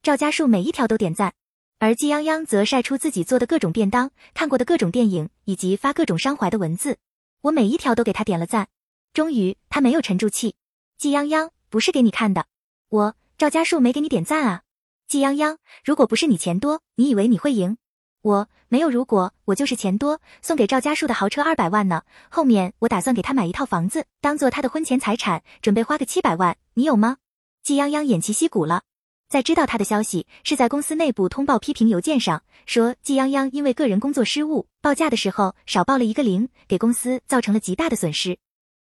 [0.00, 1.34] 赵家树每一条都点赞。
[1.80, 6.98] 而季泱泱则晒出自己做的各种便当、看过的各种电影，以及发各种伤怀的文字。
[7.40, 8.68] 我每一条都给他点了赞。
[9.12, 10.54] 终于，他没有沉住气。
[10.96, 12.46] 季泱泱，不是给你看的。
[12.90, 14.62] 我赵家树没给你点赞啊。
[15.08, 17.76] 季泱泱，如果不是你钱多，你以为你会赢？
[18.22, 22.02] 我没有如果，我就是钱多，送给赵家树的豪车二百万呢。
[22.28, 26.56] 后面我打算给他买一套房子，当做他的婚前财产，准备花个七百万。
[26.74, 27.16] 你有吗？
[27.62, 28.82] 季泱泱偃旗息鼓了。
[29.28, 38.38] 在知道他的消息是在公司内部通报批评邮件上，说季泱泱因为个人工作失误，报价的时候少报了一个零，给公司造成了极大的损失。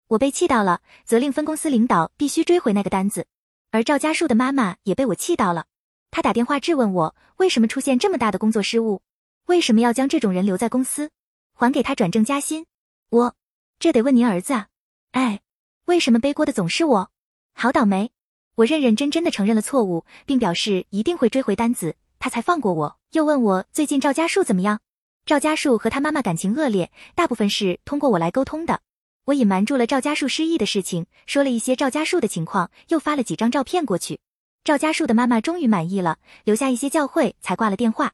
[0.08, 3.26] 我被气到了，责令分公司领导必须追回那个单子。
[3.72, 5.66] 而赵家树的妈妈也被我气到了，
[6.10, 9.02] 她打电话质问我为什么出现这么大的工作失误，
[9.46, 11.10] 为什么要将这种人留在公司，
[11.54, 12.66] 还给他转正加薪？
[13.10, 13.34] 我
[13.78, 14.68] 这得问您儿子啊！
[15.12, 15.40] 哎，
[15.84, 17.10] 为什么背锅的总是我？
[17.54, 18.10] 好倒霉！
[18.56, 22.98] 我认认真真的承认了错误，并表示一定会追回单子，他才放过我。
[23.12, 23.24] 又。
[23.24, 24.80] 问我最近赵家树怎么样。
[25.24, 28.80] 赵家树和他妈妈感情恶劣，大部分是通过我来沟通的。
[29.26, 34.18] 我隐瞒住了赵家树失忆的事情，说了一些赵家树的情况，又发了几张照片过去。
[34.64, 38.12] 赵家树的妈妈终于满意了，留下一些教诲，才挂了电话。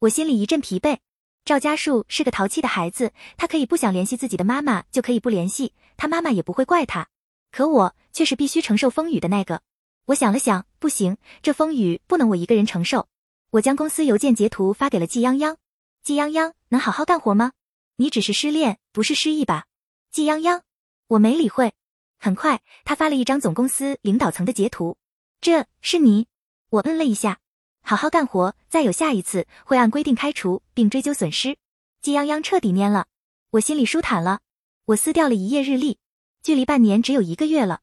[0.00, 0.98] 我心里一阵疲惫。
[1.44, 7.08] 赵家树是个淘气的孩子，他可以不想联系自己的妈妈，就可以不联系，他妈妈也不会怪他。
[7.50, 9.62] 可我却是必须承受风雨的那个。
[10.04, 13.08] 我想了想，不行，这风雨不能我一个人承受。
[13.50, 15.56] 我将公司邮件截图发给了季泱泱。
[16.04, 17.50] 季泱泱，能好好干活吗？
[17.96, 19.64] 你只是失恋，不是失忆吧？
[20.12, 20.60] 季泱泱，
[21.08, 21.72] 我没理会。
[22.20, 24.96] 很快，他发了一张总公司领导层的截图。
[25.40, 26.28] 这是你？
[26.70, 27.40] 我嗯了一下。
[27.82, 31.56] 好好干活，再有下一次会按规定开除并追究损失。
[32.02, 33.06] 季泱泱彻底蔫了，
[33.50, 34.40] 我心里舒坦了。
[34.86, 35.98] 我撕掉了一页日历，
[36.42, 37.80] 距离半年只有一个月了。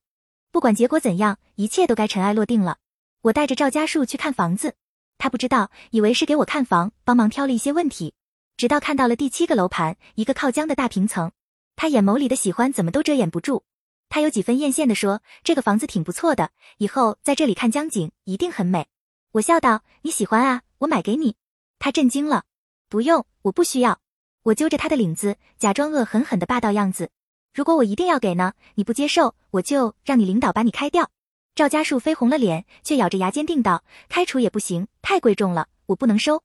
[0.52, 2.78] 不管结果怎样，一切都该尘埃落定了。
[3.24, 4.76] 我带着赵家树去看房子，
[5.18, 8.14] 他不知道，以为是给我看房，帮忙挑了一些问题。
[8.58, 11.32] 直到看到了第七个楼盘，一个靠江的大平层，
[11.76, 13.64] 他眼眸里的喜欢怎么都遮掩不住。
[14.08, 18.88] 他有几分艳羡的说：“这个房子挺不错的，以后在这里看江景一定很美。”
[19.36, 21.36] 我笑道：“你喜欢啊，我买给你。”
[21.78, 22.46] 他震惊了
[22.88, 24.00] ：“不用，我不需要。”
[24.44, 27.10] 我揪着他的领子，假装恶狠狠的霸道样子。
[27.54, 28.54] 如果我一定要给呢？
[28.76, 31.12] 你不接受，我就让你领导把你开掉。
[31.54, 36.42] 赵家树绯红了脸，却咬着牙坚定道：“开除也不行，太贵重了，我不能收。”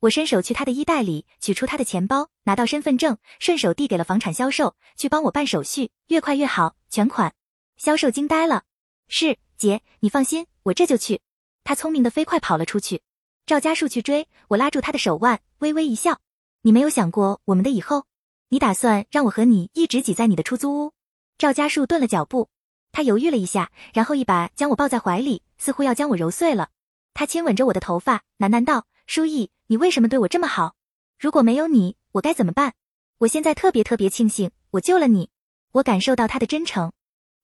[0.00, 7.34] 我伸手去他的衣袋里取出他的钱包，拿到身份证，顺手递给了房产销售，去帮我办手续，越快越好，全款。
[7.76, 8.62] 销售惊呆了
[9.08, 11.20] ：“是姐，你放心，我这就去。”
[11.64, 13.02] 他聪明的飞快跑了出去。
[13.46, 16.20] 赵家树去追我，拉住他的手腕，微微一笑
[16.62, 18.06] ：“你没有想过我们的以后？”
[18.50, 20.92] 你打算让我和你一直挤在你的出租屋？
[21.38, 22.48] 赵家树顿了脚步，
[22.92, 26.70] 他犹豫了一下，然后一把将我抱在怀里，似乎要将我揉碎了。
[27.14, 30.74] 他亲吻着我的头发，喃喃道：“舒逸，你为什么对我这么好？
[31.18, 32.74] 如果没有你，我该怎么办？
[33.18, 35.30] 我现在特别特别庆幸，我救了你。”
[35.72, 36.90] 我感受到他的真诚。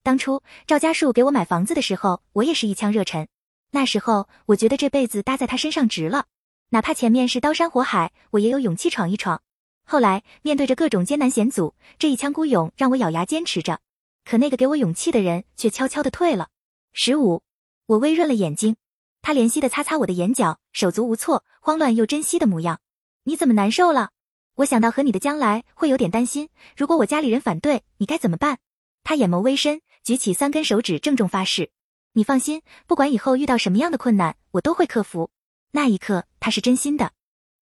[0.03, 3.27] 当初赵家树给我买房子的时候，我也是一腔热忱。
[3.71, 6.25] 那时候我觉得这辈子搭在他身上值了，
[6.69, 9.41] 哪怕前面是刀山火海，我也有勇气闯一闯。
[9.83, 13.79] 后来面对着各种艰难险阻，这一腔孤勇让我咬牙坚持着。
[14.25, 16.49] 可那个给我勇气的人却悄悄的退了。
[16.91, 17.43] 十五，
[17.85, 18.75] 我微润了眼睛，
[19.21, 22.81] 他怜惜的擦擦我的眼角，手足无措，慌乱又珍惜的模样。
[23.23, 24.09] 你怎么难受了？
[24.55, 26.49] 我想到和你的将来会有点担心。
[26.75, 28.57] 如果我家里人反对，你该怎么办？
[29.03, 31.71] 他眼眸微深，举起三根手指，郑重发誓：
[32.17, 35.29] 你放心，不管以后遇到什么样的困难，我都会克服。
[35.69, 37.11] 那一刻，他是真心的。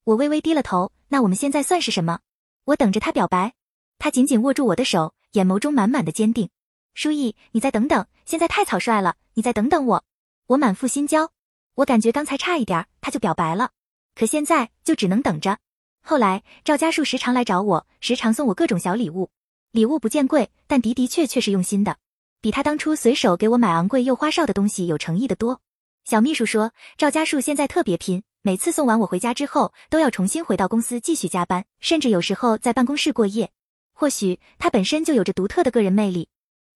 [0.06, 0.94] 我微微低了头。
[1.10, 2.22] 那我们现在算是什么？
[2.64, 3.54] 我等着他表白。
[4.00, 6.50] 他紧紧握住我的手，眼眸中满满的坚定。
[6.94, 9.18] 舒逸，你再等等，现在太草率了。
[9.34, 10.06] 你再等等我。
[10.48, 11.34] 我满腹心焦。
[11.74, 13.72] 我感觉刚才差一点他就表白了，
[14.16, 15.58] 可现在就只能等着。
[16.02, 19.30] 后来赵家树时常来找我，时常送我各种小礼物。
[19.72, 21.98] 礼物不见贵，但的的确确是用心的，
[22.46, 25.62] 比他当初随手给我买昂贵又花哨的东西有诚意的多。
[26.04, 28.22] 小秘书说，赵家树现在特别拼。
[28.44, 33.50] 每次送完我回家之后，都要重新回到公司继续加班，甚至有时候在办公室过夜。
[33.96, 36.30] 或许他本身就有着独特的个人魅力。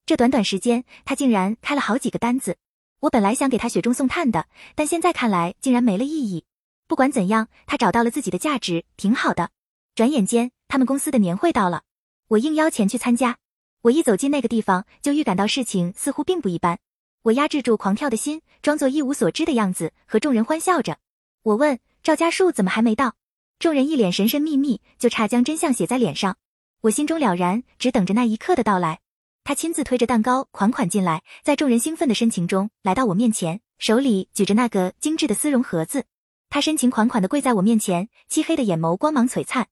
[0.07, 2.57] 这短短时间，他竟然开了好几个单子。
[3.01, 6.45] 我本来想给他雪中送炭的，但现在看来竟然没了意义。
[6.87, 9.51] 不管怎样，他找到了自己的价值，挺好的。
[9.93, 11.83] 转眼间，他们公司的年会到了，
[12.29, 13.37] 我应邀前去参加。
[13.81, 16.79] 我一走进那个地方，就预感到事情似乎并不一般。
[17.21, 20.97] 我压制住狂跳的心，装作一无所知的样子，和众人欢笑着。
[21.43, 23.15] 我问赵家树怎么还没到，
[23.57, 26.35] 众人一脸神神秘秘，就差将真相写在脸上。
[26.81, 28.99] 我心中了然，只等着那一刻的到来。
[29.45, 36.03] 他亲自推着蛋糕款款进来，在众人兴奋的深情中来到我面前，手里举着那个精致的丝绒盒子。
[36.49, 39.67] 他深情款款的跪在我面前，漆黑的眼眸光芒璀璨。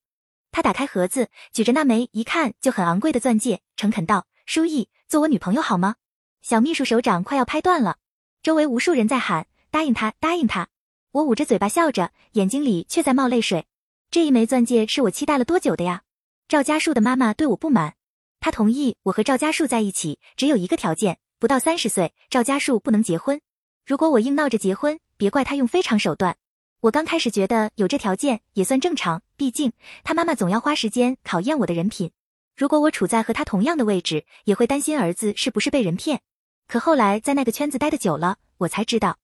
[0.58, 5.97] 他打开盒子，举着那枚一看就很昂贵的钻戒，诚恳道：“舒逸，做我女朋友好吗？”
[6.41, 7.97] 小秘书手掌快要拍断了，
[8.41, 10.70] 周围无数人在喊：“答应他，答应他。”
[11.14, 13.68] 我捂着嘴巴笑着，眼睛里却在冒泪水。
[14.10, 16.01] 这一枚钻戒是我期待了多久的呀？
[16.47, 17.93] 赵家树的妈妈对我不满，
[18.39, 23.39] 她同意我和赵家树在一起，只有一个条件：不到三十岁，赵家树不能结婚。
[23.86, 26.36] 如果我硬闹着结婚，别怪他用非常手段。
[26.82, 29.73] 我刚开始觉得有这条件也算正常，毕竟
[30.03, 32.11] 他妈妈总要花时间考验我的人品。
[32.55, 36.21] 如果我处在和他同样的位置，也会担心儿子是不是被人骗。
[36.67, 39.17] 可后来在那个圈子待的久了，我才知道。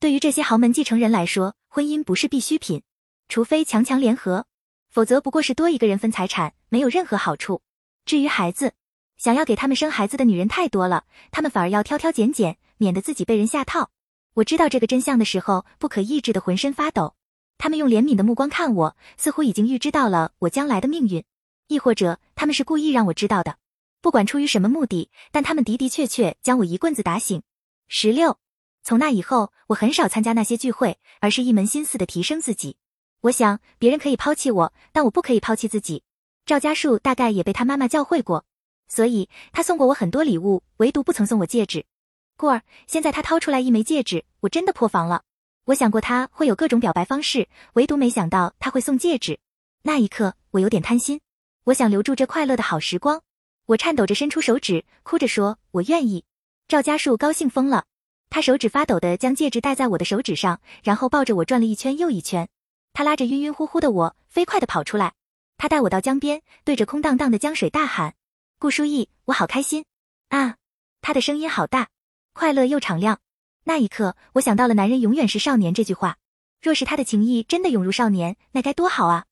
[0.00, 2.82] 对于这些豪门继承人来说，婚姻不是必需品，
[3.28, 4.46] 除非强强联合，
[4.88, 7.60] 否则不过是多一个人分财产，没有任何好处。
[8.06, 8.72] 至于孩子，
[9.18, 13.90] 想要给他们生孩子的女人太多了，他们反而要挑挑拣拣，免得自己被人下套。
[14.34, 17.14] 我知道这个真相的时候，不可抑制的浑身发抖。
[17.56, 21.24] 他们用怜悯的目光看我，似乎已经预知到了我将来的命运，
[21.68, 23.58] 亦或者他们是故意让我知道的。
[24.02, 27.42] 不管出于什么目的，但他们的的确确将我一棍子打醒。
[27.86, 28.38] 十六，
[28.82, 32.76] 从那以后，我很少参加那些聚会，而是一门心思的提升自己。
[33.20, 36.02] 我想别人可以抛弃我，但我不可以抛弃自己。
[36.44, 38.44] 赵家树大概也被他妈妈教会过，
[38.88, 41.86] 所以他送过我很多礼物，唯独不曾送我戒指。
[42.36, 45.22] 过儿，现在他掏出来一枚戒指，我真的破防了。
[45.66, 49.38] 我想过他会有各种表白方式，唯独没想到他会送戒指。
[49.82, 51.20] 那一刻，我有点贪心，
[51.64, 53.22] 我想留住这快乐的好时光。
[53.66, 56.24] 我颤抖着伸出手指，哭着说：“我愿意。”
[56.68, 57.84] 赵家树高兴疯了，
[58.28, 62.48] 他手指发抖的将戒指戴在我的手指上，然后抱着我转了一圈又一圈。
[62.92, 65.14] 他拉着晕晕乎乎的我，飞快的跑出来。
[65.56, 68.14] 他带我到江边，对着空荡荡的江水大喊
[68.58, 69.84] ：“顾书意，我好开心
[70.28, 70.56] 啊！”
[71.00, 71.88] 他的声音好大，
[72.34, 73.20] 快乐又敞亮。
[73.62, 76.18] 那一刻，我想到了“男人永远是少年”这句话。
[76.60, 79.24] 若是他的情谊真的涌入少年，那该多好啊！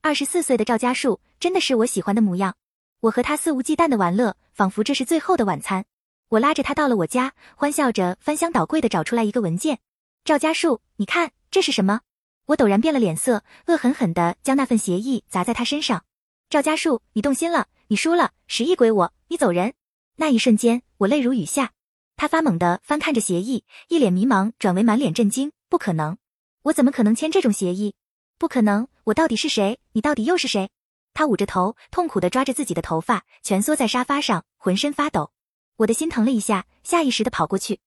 [0.00, 2.56] 二十四岁的赵家树真的是我喜欢的模样。
[3.00, 5.84] 我和他肆无忌惮的玩乐，仿佛这是最后的晚餐。
[6.28, 9.78] 我拉着他到了我家，欢笑着翻箱倒柜的找出来一个文件。
[10.24, 12.00] 赵家树，你看这是什么？
[12.46, 16.04] 我陡然变了脸色，恶狠狠地将那份协议砸在他身上。
[16.48, 19.74] 赵家树，你动心了，你输了，十亿归我，你走人。
[20.16, 21.72] 那一瞬间，我泪如雨下。
[22.16, 25.52] 他发懵地翻看着协议，一脸迷茫转为满脸震惊。
[25.68, 26.16] 不可能，
[26.62, 27.94] 我怎么可能签这种协议？
[28.38, 29.78] 不可能，我到底是谁？
[29.92, 30.70] 你到底又是谁？
[31.12, 35.32] 他捂着头，痛苦地抓着自己的头发，蜷缩在沙发上，浑身发抖。
[35.76, 37.80] 我的心疼了一下，下意识地跑过去，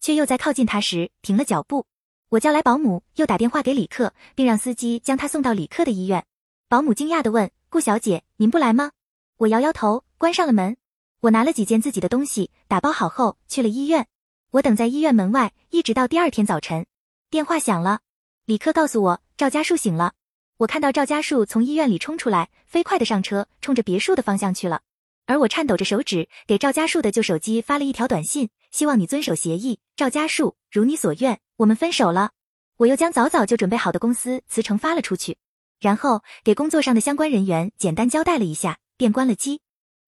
[0.00, 1.86] 却又在靠近他时停了脚步。
[2.30, 6.24] 我叫来保姆，又打电话给李克，并让司机将他送到李克的医院。
[6.68, 8.92] 保姆惊讶地问：“顾小姐，您不来吗？”
[9.38, 10.76] 我摇摇头，关上了门。
[11.24, 14.06] 我拿了几件自己的东西，打包好后去了医院。
[14.50, 16.84] 我等在医院门外，一直到第二天早晨。
[17.30, 18.00] 电话响了，
[18.44, 20.12] 李克告诉我赵家树醒了。
[20.58, 24.82] 我看到赵家树从医院里冲出来，飞快的上车，冲着别墅的方向去了。
[25.24, 29.78] 而我颤抖着手指给赵家树的旧手机发了一条短信，希望你遵守协议。
[29.96, 32.32] 赵家树，如你所愿，我们分手了。
[32.76, 35.38] 我又将早早就准备好的公司辞呈发了出去，
[35.80, 39.62] 然后给工作上的相关人员简单交代了一下，便关了机。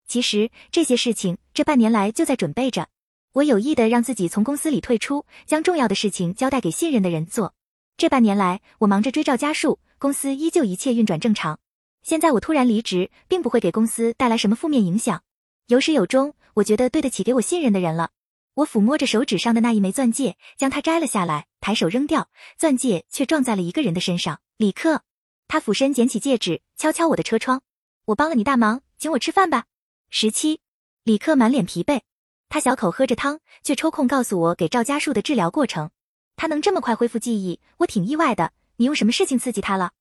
[0.07, 2.89] 其实这些事情这半年来就在准备着。
[3.33, 7.55] 我有意的让自己从公司里退出，将重要的事情交代给信任的人做。
[7.97, 9.79] 这半年来，我忙着追赵家树。
[9.99, 11.59] 公司依旧一切运转正常。
[12.03, 15.23] 现在我突然离职，并不会给公司带来什么负面影响。
[15.69, 18.11] 有始有终，我觉得对得起给我信任的人了。
[18.55, 22.29] 我抚摸着手指上的那一枚钻戒，将它摘了下来，抬手扔掉，
[22.59, 24.41] 钻戒却撞在了一个人的身上。
[24.59, 25.03] 李克，
[25.49, 27.63] 他俯身捡起戒指，敲敲我的车窗。
[28.05, 29.65] 我帮了你大忙，请我吃饭吧。
[30.09, 30.61] 十七，
[31.03, 32.01] 李克满脸疲惫，
[32.49, 35.91] 他小口喝着汤，却抽空告诉我给赵家树的治疗过程。
[36.37, 38.53] 他能这么快恢复记忆，我挺意外的。
[38.77, 39.93] 你用什么事情刺激他了？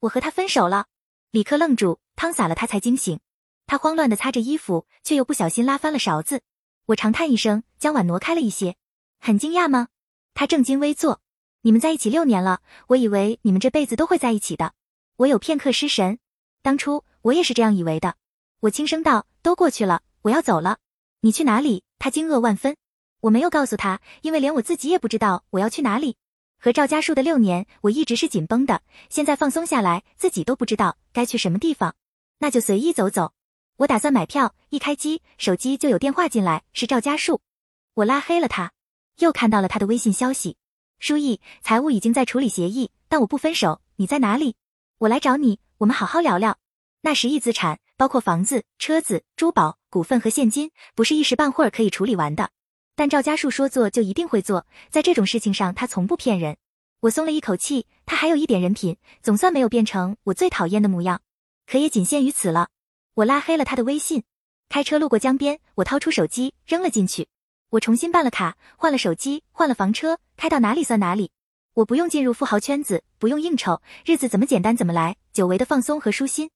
[0.00, 0.86] 我和他分手了。
[1.30, 3.20] 李克愣住，汤洒了，他才惊醒。
[3.66, 6.42] 他慌乱的擦着衣服，却又不小心拉翻了勺子。
[6.86, 8.76] 我长叹一声，将碗挪开了一些。
[9.20, 9.88] 很惊讶吗？
[10.34, 11.20] 他正襟危坐。
[11.62, 14.72] 你们在一起六年了，我以为你们这辈子都会在一起的。
[15.16, 16.18] 我有片刻失神。
[16.62, 18.16] 当初我也是这样以为的。
[18.60, 20.78] 我轻声道：“都过去了，我要走了。”
[21.22, 21.84] 你去哪里？
[21.98, 22.76] 他惊愕万分。
[23.20, 26.16] 我没有告诉他，因为连我自己也不知道我要去哪里。
[26.58, 28.82] 和赵家树的六年，我一直是紧绷的。
[29.08, 31.94] 现在放松下来，自己都不知道该去什么地方，
[32.38, 33.32] 那就随意走走。
[33.76, 37.40] 我打算买票，一开机，手机就有电话进来，是赵家树。
[37.94, 38.72] 我拉黑了他，
[39.18, 40.56] 又看到了他的微信消息。
[40.98, 43.80] 书意，财务已经在处理协议，但我不分手。
[43.96, 44.56] 你在哪里？
[44.98, 46.58] 我来找你，我们好好聊聊。
[47.02, 52.48] 那十亿资产，包括房子、车子、珠宝、股份和现金，不是一时半会儿可以处理完的。
[52.96, 56.56] 但赵家树说做就一定会做，在这种事情上他从不骗人。
[57.00, 61.20] 我松了一口气，他还有一点人品，总算没有变成我最讨厌的模样，
[61.66, 62.68] 可也仅限于此了。
[63.12, 64.22] 我拉黑了他的微信，
[64.70, 67.28] 开车路过江边，我掏出手机扔了进去。
[67.68, 71.32] 我重新办了卡，换了手机，换了房车，开到哪里算哪里。
[71.74, 76.50] 我不用进入富豪圈子，不用应酬，日子怎么简单怎么来，久违的放松和舒心。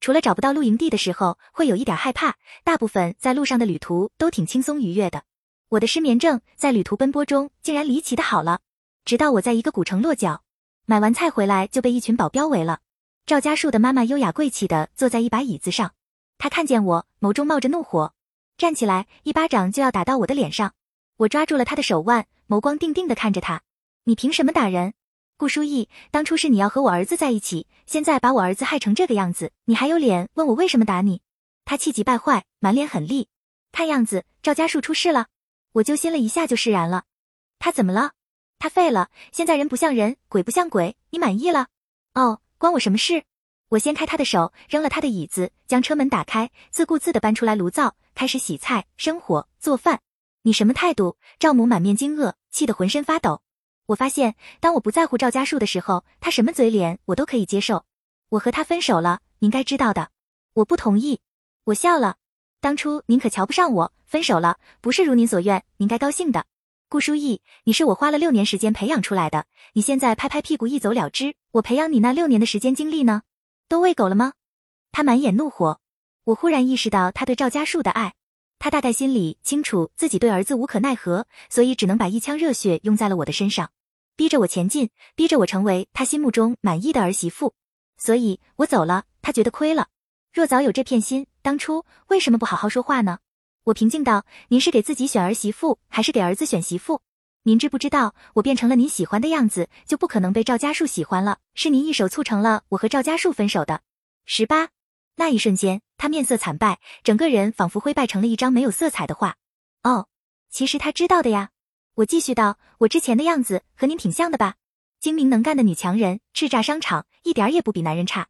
[0.00, 5.24] 除了找不到露营地的时候会有一点害怕，大部分在路上的旅途都挺轻松愉悦的。
[5.68, 8.60] 我的失眠症在旅途奔波中竟然离奇的好了，
[9.04, 10.42] 直到我在一个古城落脚，
[10.84, 12.80] 买完菜回来就被一群保镖围了。
[13.26, 15.92] 赵家树的妈妈优雅贵气的坐在一把椅子上，
[16.38, 18.14] 她看见我，眸中冒着怒火，
[18.56, 20.74] 站起来一巴掌就要打到我的脸上。
[21.16, 23.62] 我抓住了他的手腕，眸光定定的看着他
[24.04, 24.94] ：“你凭什么打人？
[25.38, 31.20] 顾书意，当初是你要和我儿子在一起，现在把我儿子害成这个样子，你还有脸问我为什么打你？”
[31.66, 33.28] 他气急败坏，满脸狠厉，
[33.70, 35.26] 看样子赵家树出事了。
[35.72, 37.04] 我揪心了一下就释然了，
[37.58, 38.12] 他怎么了？
[38.58, 41.66] 他废了，现在人不像人，鬼不像鬼，你满意了？
[42.14, 43.24] 哦，关我什么事？
[43.68, 50.00] 我掀开他的手，扔了他的椅子，将车门打开，自顾自地搬出来炉灶，开始洗菜、生火、做饭。
[50.42, 51.18] 你什么态度？
[51.38, 53.42] 赵母满面惊愕，气得浑身发抖。
[53.86, 57.84] 我发现，当我不在乎赵家树的时候，他什么嘴脸我都可以接受。
[58.30, 60.10] 我和他分手了，您该知道的。
[60.54, 61.20] 我不同意。
[61.64, 62.16] 我笑了。
[62.60, 66.46] 当初您可瞧不上我，分手了，不是如您所愿，您该高兴的。
[66.88, 73.22] 顾书义，你是我花了六年时间培养出来的，你现在拍拍屁股一走了之，我培养你那六年的时间精力呢，
[73.68, 74.32] 都喂狗了吗？
[74.90, 75.80] 他满眼怒火。
[76.24, 78.14] 我忽然意识到他对赵家树的爱，
[78.58, 83.70] 他大概心里清楚自己对儿子无可奈何，所以只能把一腔热血用在了我的身上，
[84.16, 87.54] 逼着我前进，逼着我成为他心目中满意的儿媳妇。
[87.98, 89.88] 所以我走了，他觉得亏了。
[90.32, 93.18] 若早有这片心，当初为什么不好好说话呢？
[93.64, 97.02] 我平静道：“您是给自己选儿媳妇，还是给儿子选媳妇？
[97.42, 101.38] 您知不知道，我变成了您喜欢的样子，就不可能被赵家树喜欢了。
[101.54, 103.82] 是您一手促成了我和赵家树分手的。”
[104.24, 104.68] 十八，
[105.16, 109.36] 那一瞬间，他面色惨败，整个人仿佛灰败成了一张没有色彩的画。
[109.82, 110.06] 哦，
[110.50, 111.50] 其实他知道的呀。
[111.96, 114.56] 我继续道：“我之前的样子和您挺像的吧？
[115.00, 118.28] 精明能干的女强人，叱咤商场，一点也不比男人差。”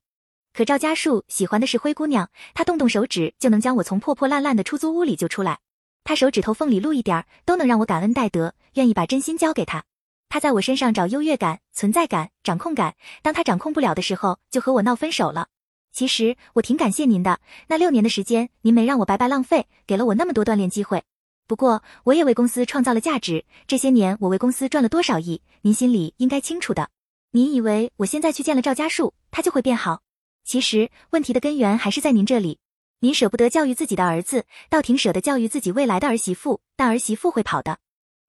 [0.54, 5.58] 可赵家树喜欢的是灰姑娘，他动动手指就能将我从破破烂烂的出租屋里救出来。
[6.04, 9.82] 他手指头缝里露一点都能让我感恩戴德，愿意把真心交给他。
[10.28, 12.94] 他在我身上找优越感、存在感、掌控感。
[13.20, 15.48] 当他掌控不了的时候，就和我闹分手了。
[15.92, 21.02] 其实我挺感谢您的，那六年的时间，您没让我白白浪费，给了我那么多锻炼机会。
[21.46, 26.90] 不过我也为公司创造了价值，这些年我为公司赚了多少亿，您心里应该清楚的。
[27.30, 30.02] 您以为我现在去见了赵家树，他就会变好？
[30.44, 32.58] 其实问题的根源还是在您这里，
[33.00, 37.78] 您舍不得教育自己的儿子，倒挺舍得教育自己未来的儿媳妇，但儿媳妇会跑的。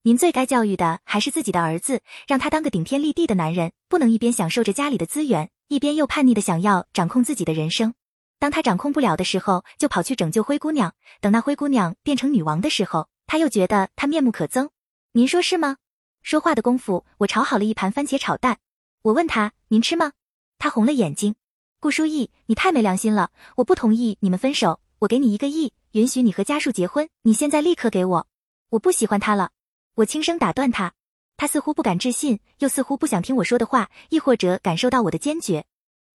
[0.04, 7.94] 您最该教育的还是自己的儿子，让他当个顶天立地的男人，不能一边享受着家里的资源，一边又叛逆的想要掌控自己的人生。
[8.40, 10.94] 当他掌控不了的时候，就跑去拯救灰姑娘。
[11.22, 14.70] 等那灰姑娘变成女王的时候，他又觉得她面目可憎。
[15.14, 15.78] 您说是吗？
[16.22, 18.60] 说话的功夫，我炒好了一盘番茄炒蛋。
[19.02, 20.12] 我问他：“您吃吗？”
[20.60, 21.36] 他红了眼睛。
[21.80, 23.32] 顾书意，你太没良心了！
[23.58, 27.08] 我不同意你们分手，我给你一个亿，允许你和家树结婚。
[27.22, 28.28] 你现在立刻给我！
[28.70, 29.52] 我不喜欢他了。
[29.96, 30.94] 我轻声打断他，
[31.38, 35.66] 他似乎不敢置信，又似乎不想听我说的话，亦或者感受到我的坚决。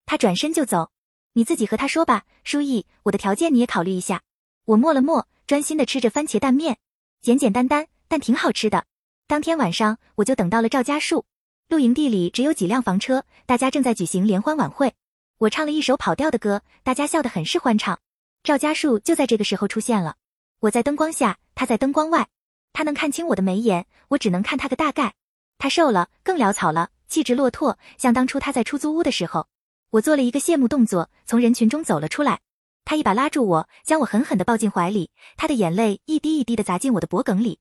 [0.05, 0.91] 他转身就走。
[1.35, 4.23] 你自己和他说吧，书义，我的条件你也考虑一下。
[4.67, 6.79] 我默了默，专心的吃着番茄蛋面，
[7.23, 8.85] 简简单单，但挺好吃的。
[9.27, 11.25] 当天晚上，我就等到了赵家树。
[11.69, 14.93] 露营地里只有几辆房车，大家正在举行联欢晚会。
[15.39, 17.99] 我唱了一首跑调的歌，大家笑得很是欢畅。
[18.43, 20.17] 赵家树就在这个时候出现了。
[20.61, 22.29] 我在灯光下，他在灯光外。
[22.75, 25.15] 他能看清我的眉眼，我只能看他个大概。
[25.57, 29.49] 他瘦了，更潦草了，气质落拓，像当初他在出租屋的时候。
[29.93, 32.41] 我做了一个谢幕动作，从人群中走了出来。
[32.83, 37.59] 他一把拉住我，将我狠狠地抱进怀里，他的眼泪一滴一滴地砸进我的脖梗里。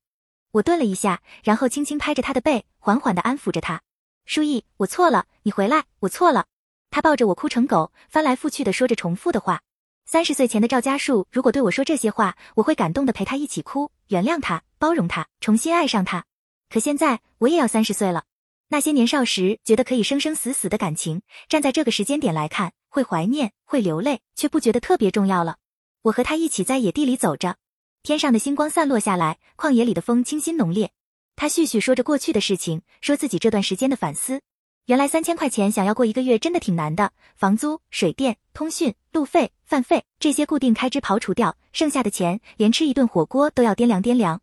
[0.52, 3.82] 我顿了一下，然后轻轻拍着他的背，缓缓地安抚着他。
[4.24, 6.46] 书意，我错了，你回来，我错了。
[6.90, 9.60] 他抱着我哭成狗，翻来覆去的说着重复的话。
[10.06, 16.24] 三十岁前的赵家树，如果对我说这些话，我会感动的陪他一起哭，原谅他，包容他，重新爱上他。
[16.70, 18.24] 可现在我也要三十岁了，
[18.72, 25.58] 那些年少时觉得可以生生死死的感情，站在这个时间点来看，会怀念，会流泪，却不觉得特别重要了。
[26.00, 27.56] 我和他一起在野地里走着，
[28.02, 30.90] 天上的星光散落下来，旷野里的风清新浓烈。
[31.36, 34.40] 他絮絮说着过去的事情，说自己这段时间的反思。
[34.86, 44.40] 原来三千块钱想要过一个月真的挺难的，房租、水电、通讯、路费、饭费这些固定开支刨除掉，剩下的钱连吃一顿火锅都要掂量掂量。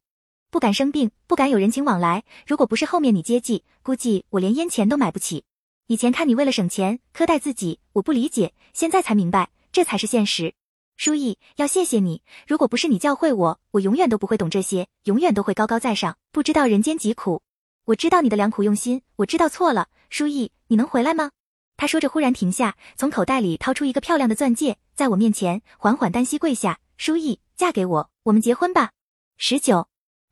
[0.52, 2.24] 不敢生病，不敢有人情往来。
[2.48, 5.44] 如果不是后面你接济，估计我连烟钱都买不起。
[5.86, 10.56] 以前看你为了省钱苛待自己，我不理解，现在才明白这才是现实。
[10.98, 17.42] 书意，要谢谢你，如果不是你教会我，我永远都不会懂这些，永远都会高高在上，不知道人间疾苦。
[17.86, 19.88] 我知道你的良苦用心，我知道错了。
[20.10, 21.32] 书意，你能回来吗？
[21.78, 26.80] 他说着，忽然停下，从口袋里掏出一个漂亮的钻戒，在我面前缓缓单膝跪下。
[26.98, 28.92] 书意，嫁给我，我们结婚吧。
[29.38, 29.88] 十九，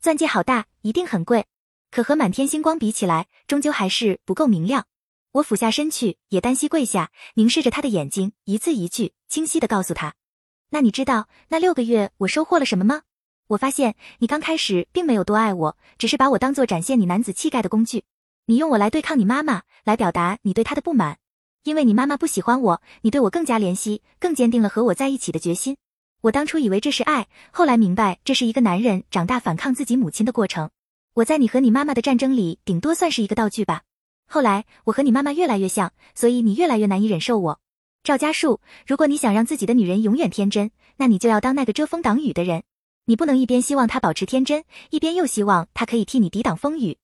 [0.08, 1.48] 钻戒好大，一定很贵，
[1.92, 4.86] 可和满天星光比起来，终究还是不够明亮。
[5.34, 10.16] 我俯下身去，也单膝跪下，凝视着他的眼睛，一字一句清晰的告诉他：
[10.70, 13.02] 那你知道那六个月我收获了什么吗？
[13.48, 18.06] 我发现你刚开始并没有多爱我，只是把我当做展现你男子气概的工具。
[18.46, 21.18] 你用我来对抗你妈妈，来表达你对她的不满。
[21.64, 25.76] 因为你妈妈不喜欢我，你对我更加怜惜，更坚定了和我在一起的决心。
[26.22, 30.72] 我当初以为这是爱，后来明白这是一个男人长大反抗自己母亲的过程。
[31.14, 33.84] 我在你和你妈妈的战争里，顶多算是一个道具吧。
[34.28, 37.60] 后来我和你妈妈越来越像，所以你越来越难以忍受我。
[38.04, 42.64] 赵家树，如果你想让自己的女人永远天真，那你就要当那个遮风挡雨的人。
[43.06, 46.98] 你不能一边希望她保持天真，一边又希望她可以替你抵挡风雨。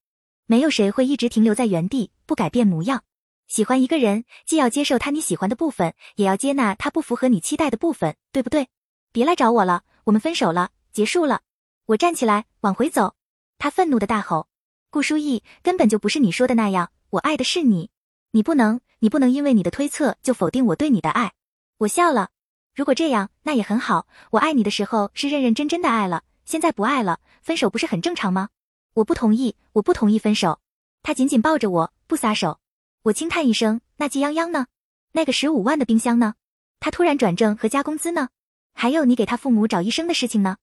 [0.47, 3.03] 没有谁会一直停留在原地，不改变模样。
[3.47, 8.67] 喜欢一个人，既要接受他你喜欢的部分，也要接纳他不符合你期待的部分，对不对？
[9.13, 11.41] 别来找我了，我们分手了，结束了。
[11.85, 13.13] 我站起来往回走，
[13.59, 14.47] 他愤怒的大吼
[14.89, 17.91] ：“顾书意，根本就不是你说的那样，我爱的是你，
[18.31, 21.33] 你不能，你不能因为你的推测就否定我对你的爱。”
[21.77, 22.29] 我笑了，
[22.73, 24.07] 如果这样，那也很好。
[24.31, 28.49] 我爱你的时候是认认真真的爱了，现在不爱了，分手不是很正常吗？
[28.95, 30.59] 我不同意，我不同意分手。
[31.03, 32.59] 他紧紧抱着我，不撒手。
[33.03, 34.65] 我轻叹一声：“那季泱泱呢？
[35.11, 36.33] 那个十五万的冰箱呢？
[36.79, 38.29] 他突然转正和加工资呢？
[38.73, 40.57] 还有你给他父母找医生的事情呢？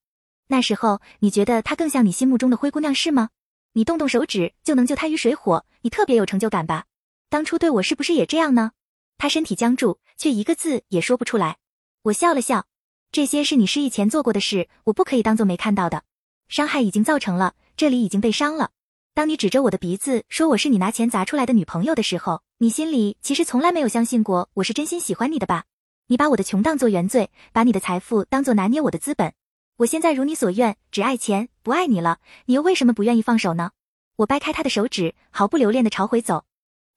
[0.48, 3.30] 那时候你觉得他更像你心目中的灰姑娘是吗？
[3.72, 6.86] 你动动手指就能救他于水火，你特别有成就感吧？
[7.28, 8.72] 当初对我是不是也这样呢？”
[9.16, 11.58] 他身体僵住，却一个字也说不出来。
[12.02, 12.66] 我笑了笑
[13.12, 16.02] ：“这些是你失忆前做过的事，我不可以当做没看到的。
[16.48, 18.70] 伤害已经造成了，这里已经被伤了。”
[19.14, 25.64] 当你指着我的鼻子说我是你拿钱砸出来的女朋友的时候，你心里其实从来没有相信过我是真心喜欢你的吧？
[26.10, 29.32] 你把我的穷当做原罪，把你的财富当做拿捏我的资本。
[29.76, 33.70] 我现在如你所愿，只爱钱，不爱你了，你又为什么不愿意放手呢？
[34.16, 36.44] 我掰开他的手指，毫不留恋的朝回走。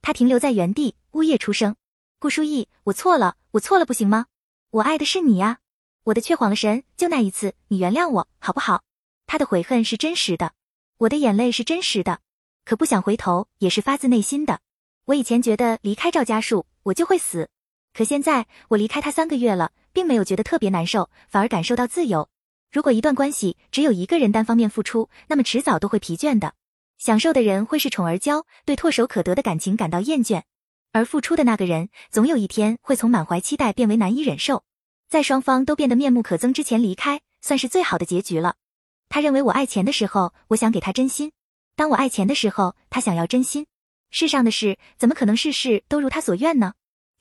[0.02, 1.76] 他停留在原地，呜咽出声。
[2.18, 4.26] 顾书意，我错了，我错了，不行吗？
[4.72, 5.60] 我爱的是你呀！
[6.06, 8.82] 我的却晃了神，就那一次，你原谅我好不好？
[9.28, 10.54] 他的悔恨是真实的。
[10.98, 12.22] 我的眼泪是真实的，
[12.66, 14.62] 可不想回头也是发自内心的。
[15.06, 17.52] 我以前觉得离开赵家树我就会死，
[17.94, 22.28] 可现在我离开他三个月了，并没有觉得特别难受，反而感受到自由。
[22.72, 26.56] 如果一段关系只有一个人单方面付出，那么迟早都会疲倦的。
[26.98, 30.42] 享受的人会恃宠而骄，对唾手可得的感情感到厌倦，
[30.92, 34.64] 而付出的那个人总有一天会从满怀期待变为难以忍受。
[35.10, 38.56] 在双方都变得面目可憎之前离开，算是最好的结局了。
[39.10, 41.30] 他认为我爱钱的时候，我想给他真心；
[41.76, 43.68] 当我爱钱的时候，他想要真心。
[44.10, 46.74] 世上的事怎么可能事事都如他所愿呢？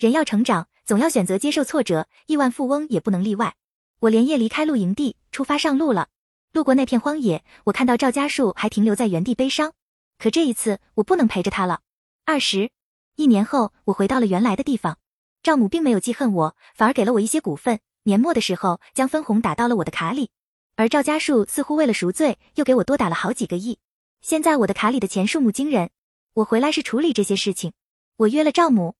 [0.02, 3.54] 人要成长，总要选择接受挫折，亿万富翁也不能例外。
[4.00, 6.08] 我连夜离开露营地，出发上路了。
[6.50, 9.74] 路过那片荒野，我看到赵家树还停留在原地悲伤。
[10.18, 11.82] 可这一次，我不能陪着他了。
[12.24, 12.72] 二十
[13.14, 14.98] 一年后，我回到了原来的地方。
[15.40, 17.78] 赵母并没有记恨我，反而给了我一些股份。
[18.02, 20.30] 年末的时候，将分红打到了我的卡里。
[20.74, 23.78] 而赵家树似乎为了赎罪，又给我多打了好几个亿。
[24.20, 25.90] 现在我的卡里的钱数目惊人。
[26.34, 27.72] 我回来是处理这些事情。
[28.16, 28.96] 我约了赵母，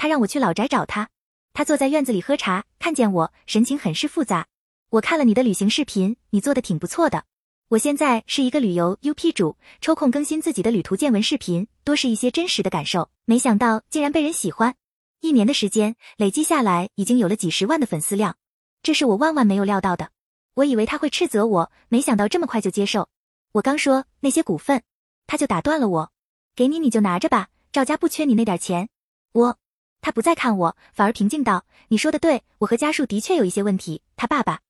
[0.00, 1.10] 他让我去老宅找他。
[1.52, 4.46] 他坐在院子里喝茶，看见我，神情很是复杂。
[4.88, 7.24] 我看了你的旅行视频，你做的挺不错的。
[7.68, 13.10] 我现在是一个旅游 UP 主，抽空更新自己的旅途见闻视频，多是一些真实的感受。
[13.26, 14.74] 没想到竟然被人喜欢。
[15.20, 18.38] 一年的时间累积下来，已经有了几十万的粉丝量，
[18.82, 20.12] 这是我万万没有料到的。
[20.54, 23.10] 我以为他会斥责我，没想到这么快就接受。
[23.52, 24.82] 我刚说那些股份，
[25.26, 26.10] 他就打断了我
[26.56, 28.88] ：“给你你就拿着吧，赵家不缺你那点钱。”
[29.32, 29.58] 我，
[30.00, 34.60] 他不再看我，反而平静道：“你说的对，我和家树的确有一些问题。”他爸爸，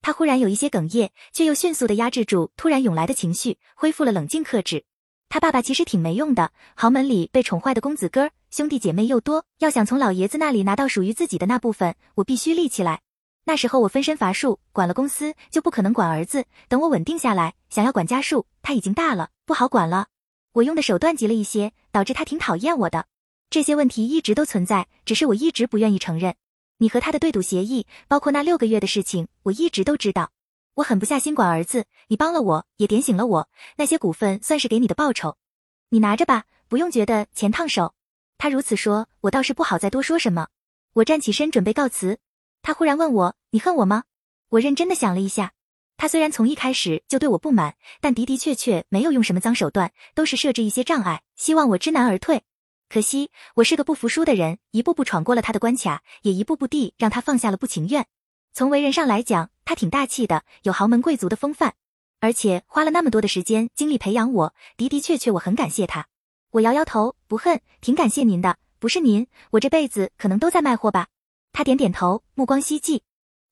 [0.00, 4.84] 他忽然有一些哽咽，却又迅速的压制住突然涌来的情绪，恢复了冷静克制。
[5.28, 13.00] 他爸爸其实挺没用的，豪门里被宠坏的公子哥，兄弟姐妹又多，要想从老爷子那里拿到属于自己的那部分，我必须立起来。
[13.44, 16.44] 那时候我分身乏术，管了公司就不可能管儿子。
[16.68, 20.06] 等我稳定下来，想要管家树，他已经大了，不好管了。
[20.52, 23.06] 我用的手段急了一些，导致他挺讨厌我的。
[23.48, 26.34] 这些问题一直都存在，只是我一直不愿意承认。
[26.78, 30.30] 你和他的对赌协议，包括那六个月的事情，我一直都知道。
[30.74, 33.48] 我狠不下心管儿子，你帮了我，也点醒了我。
[33.76, 35.36] 那些股份算是给你的报酬，
[35.88, 37.94] 你拿着吧，不用觉得钱烫手。
[38.36, 40.48] 他如此说，我倒是不好再多说什么。
[40.94, 42.18] 我站起身准备告辞。
[42.60, 44.04] 他忽然问我：“你恨我吗？”
[44.50, 45.52] 我认真的想了一下。
[45.96, 52.42] 他虽然从一开始就对我不满，但的的确确没有用什么脏手段，都是设置一些障碍，希望我知难而退。
[52.88, 58.06] 可惜我是个不服输的人，一步步闯过了他的关卡，也一步步地让他放下了不情愿。
[58.52, 61.74] 从为人上来讲，他挺大气的，有豪门贵族的风范，
[62.20, 66.06] 而且花了那么多的时间精力培养我，的的确确我很感谢他。
[66.52, 68.56] 我摇摇头，不恨，挺感谢您的。
[68.78, 71.08] 不是您，我这辈子可能都在卖货吧。
[71.52, 73.02] 他点点头，目光希冀。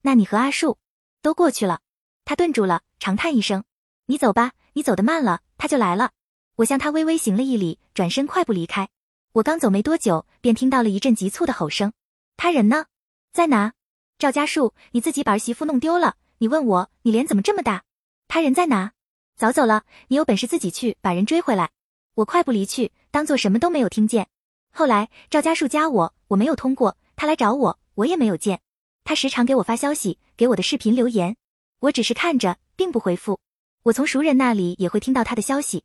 [0.02, 0.78] 那你和阿树
[1.22, 1.80] 都过去了。
[2.24, 3.64] 他顿住了，长叹一声
[4.06, 6.12] ：“你走吧，你走得慢了，他就来了。”
[6.56, 8.88] 我向他微微行了一礼，转身快步离开。
[9.34, 11.92] 我刚走没多久，便听到了一阵急促的吼声
[12.38, 12.86] ：“他人呢？
[13.32, 13.72] 在哪？
[14.16, 16.14] 赵家树，你自己把儿媳妇弄丢了？
[16.38, 17.82] 你问我，你脸怎么这么大？
[18.28, 18.92] 他人在哪？
[19.34, 19.82] 早走了。
[20.06, 21.70] 你有本事自己去把人追回来。”
[22.14, 24.28] 我快步离去，当做什么都没有听见。
[24.70, 28.60] 后来赵家树加我，我没有通过，他来找我，我也没有见。
[29.02, 31.36] 他时常给我发消息，给我的视频留言，
[31.80, 33.40] 我只是看着，并不回复。
[33.82, 35.82] 我从熟人那里也会听到他的消息。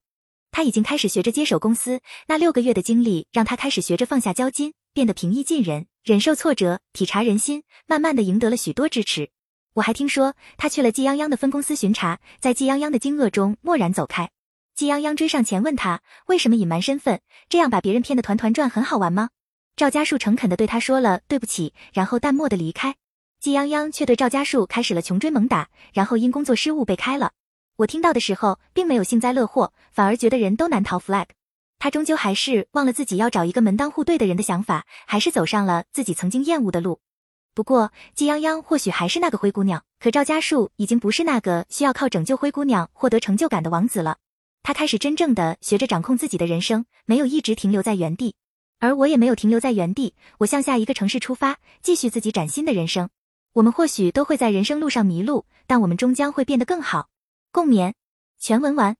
[0.51, 9.29] 他已经开始学着接手公司，那六个月的经历让他开始学着放下交金，变得平易近人，忍受挫折，体察人心，慢慢的赢得了许多支持。
[9.75, 14.29] 我还听说他去了季泱泱的分公司巡查，在季泱泱的惊愕中蓦然走开。
[14.75, 19.29] 季泱泱追上前问他为什么隐瞒身份，这样把别人骗得团团转很好玩吗？
[19.75, 22.95] 赵家树诚恳地对他说了对不起，然后淡漠地离开。
[23.39, 27.31] 季泱泱却对赵家树开始了穷追猛打，然后因工作失误被开了。
[27.79, 31.27] 我听到的时候，并没有幸灾乐祸，反而觉得人都难逃 flag。
[31.77, 36.99] 他终究还是忘了自己要找一个门当户对的人的想法，还是走上了自己曾经厌恶的路。
[37.55, 44.17] 不过季泱泱或许还是那个灰姑娘，可赵家树已经不是那个需要靠拯救灰姑娘获得成就感的王子了。
[44.61, 48.35] 他开始真正的学着掌控自己的人生，没有一直停留在原地，
[48.79, 50.15] 而我也没有停留在原地。
[50.39, 53.09] 我向下一个城市出发，继续自己崭新的人生。
[53.53, 57.07] 我们或许都会在人生路上迷路，但我们终将会变得更好。
[57.51, 57.93] 共勉，
[58.37, 58.95] 全文完。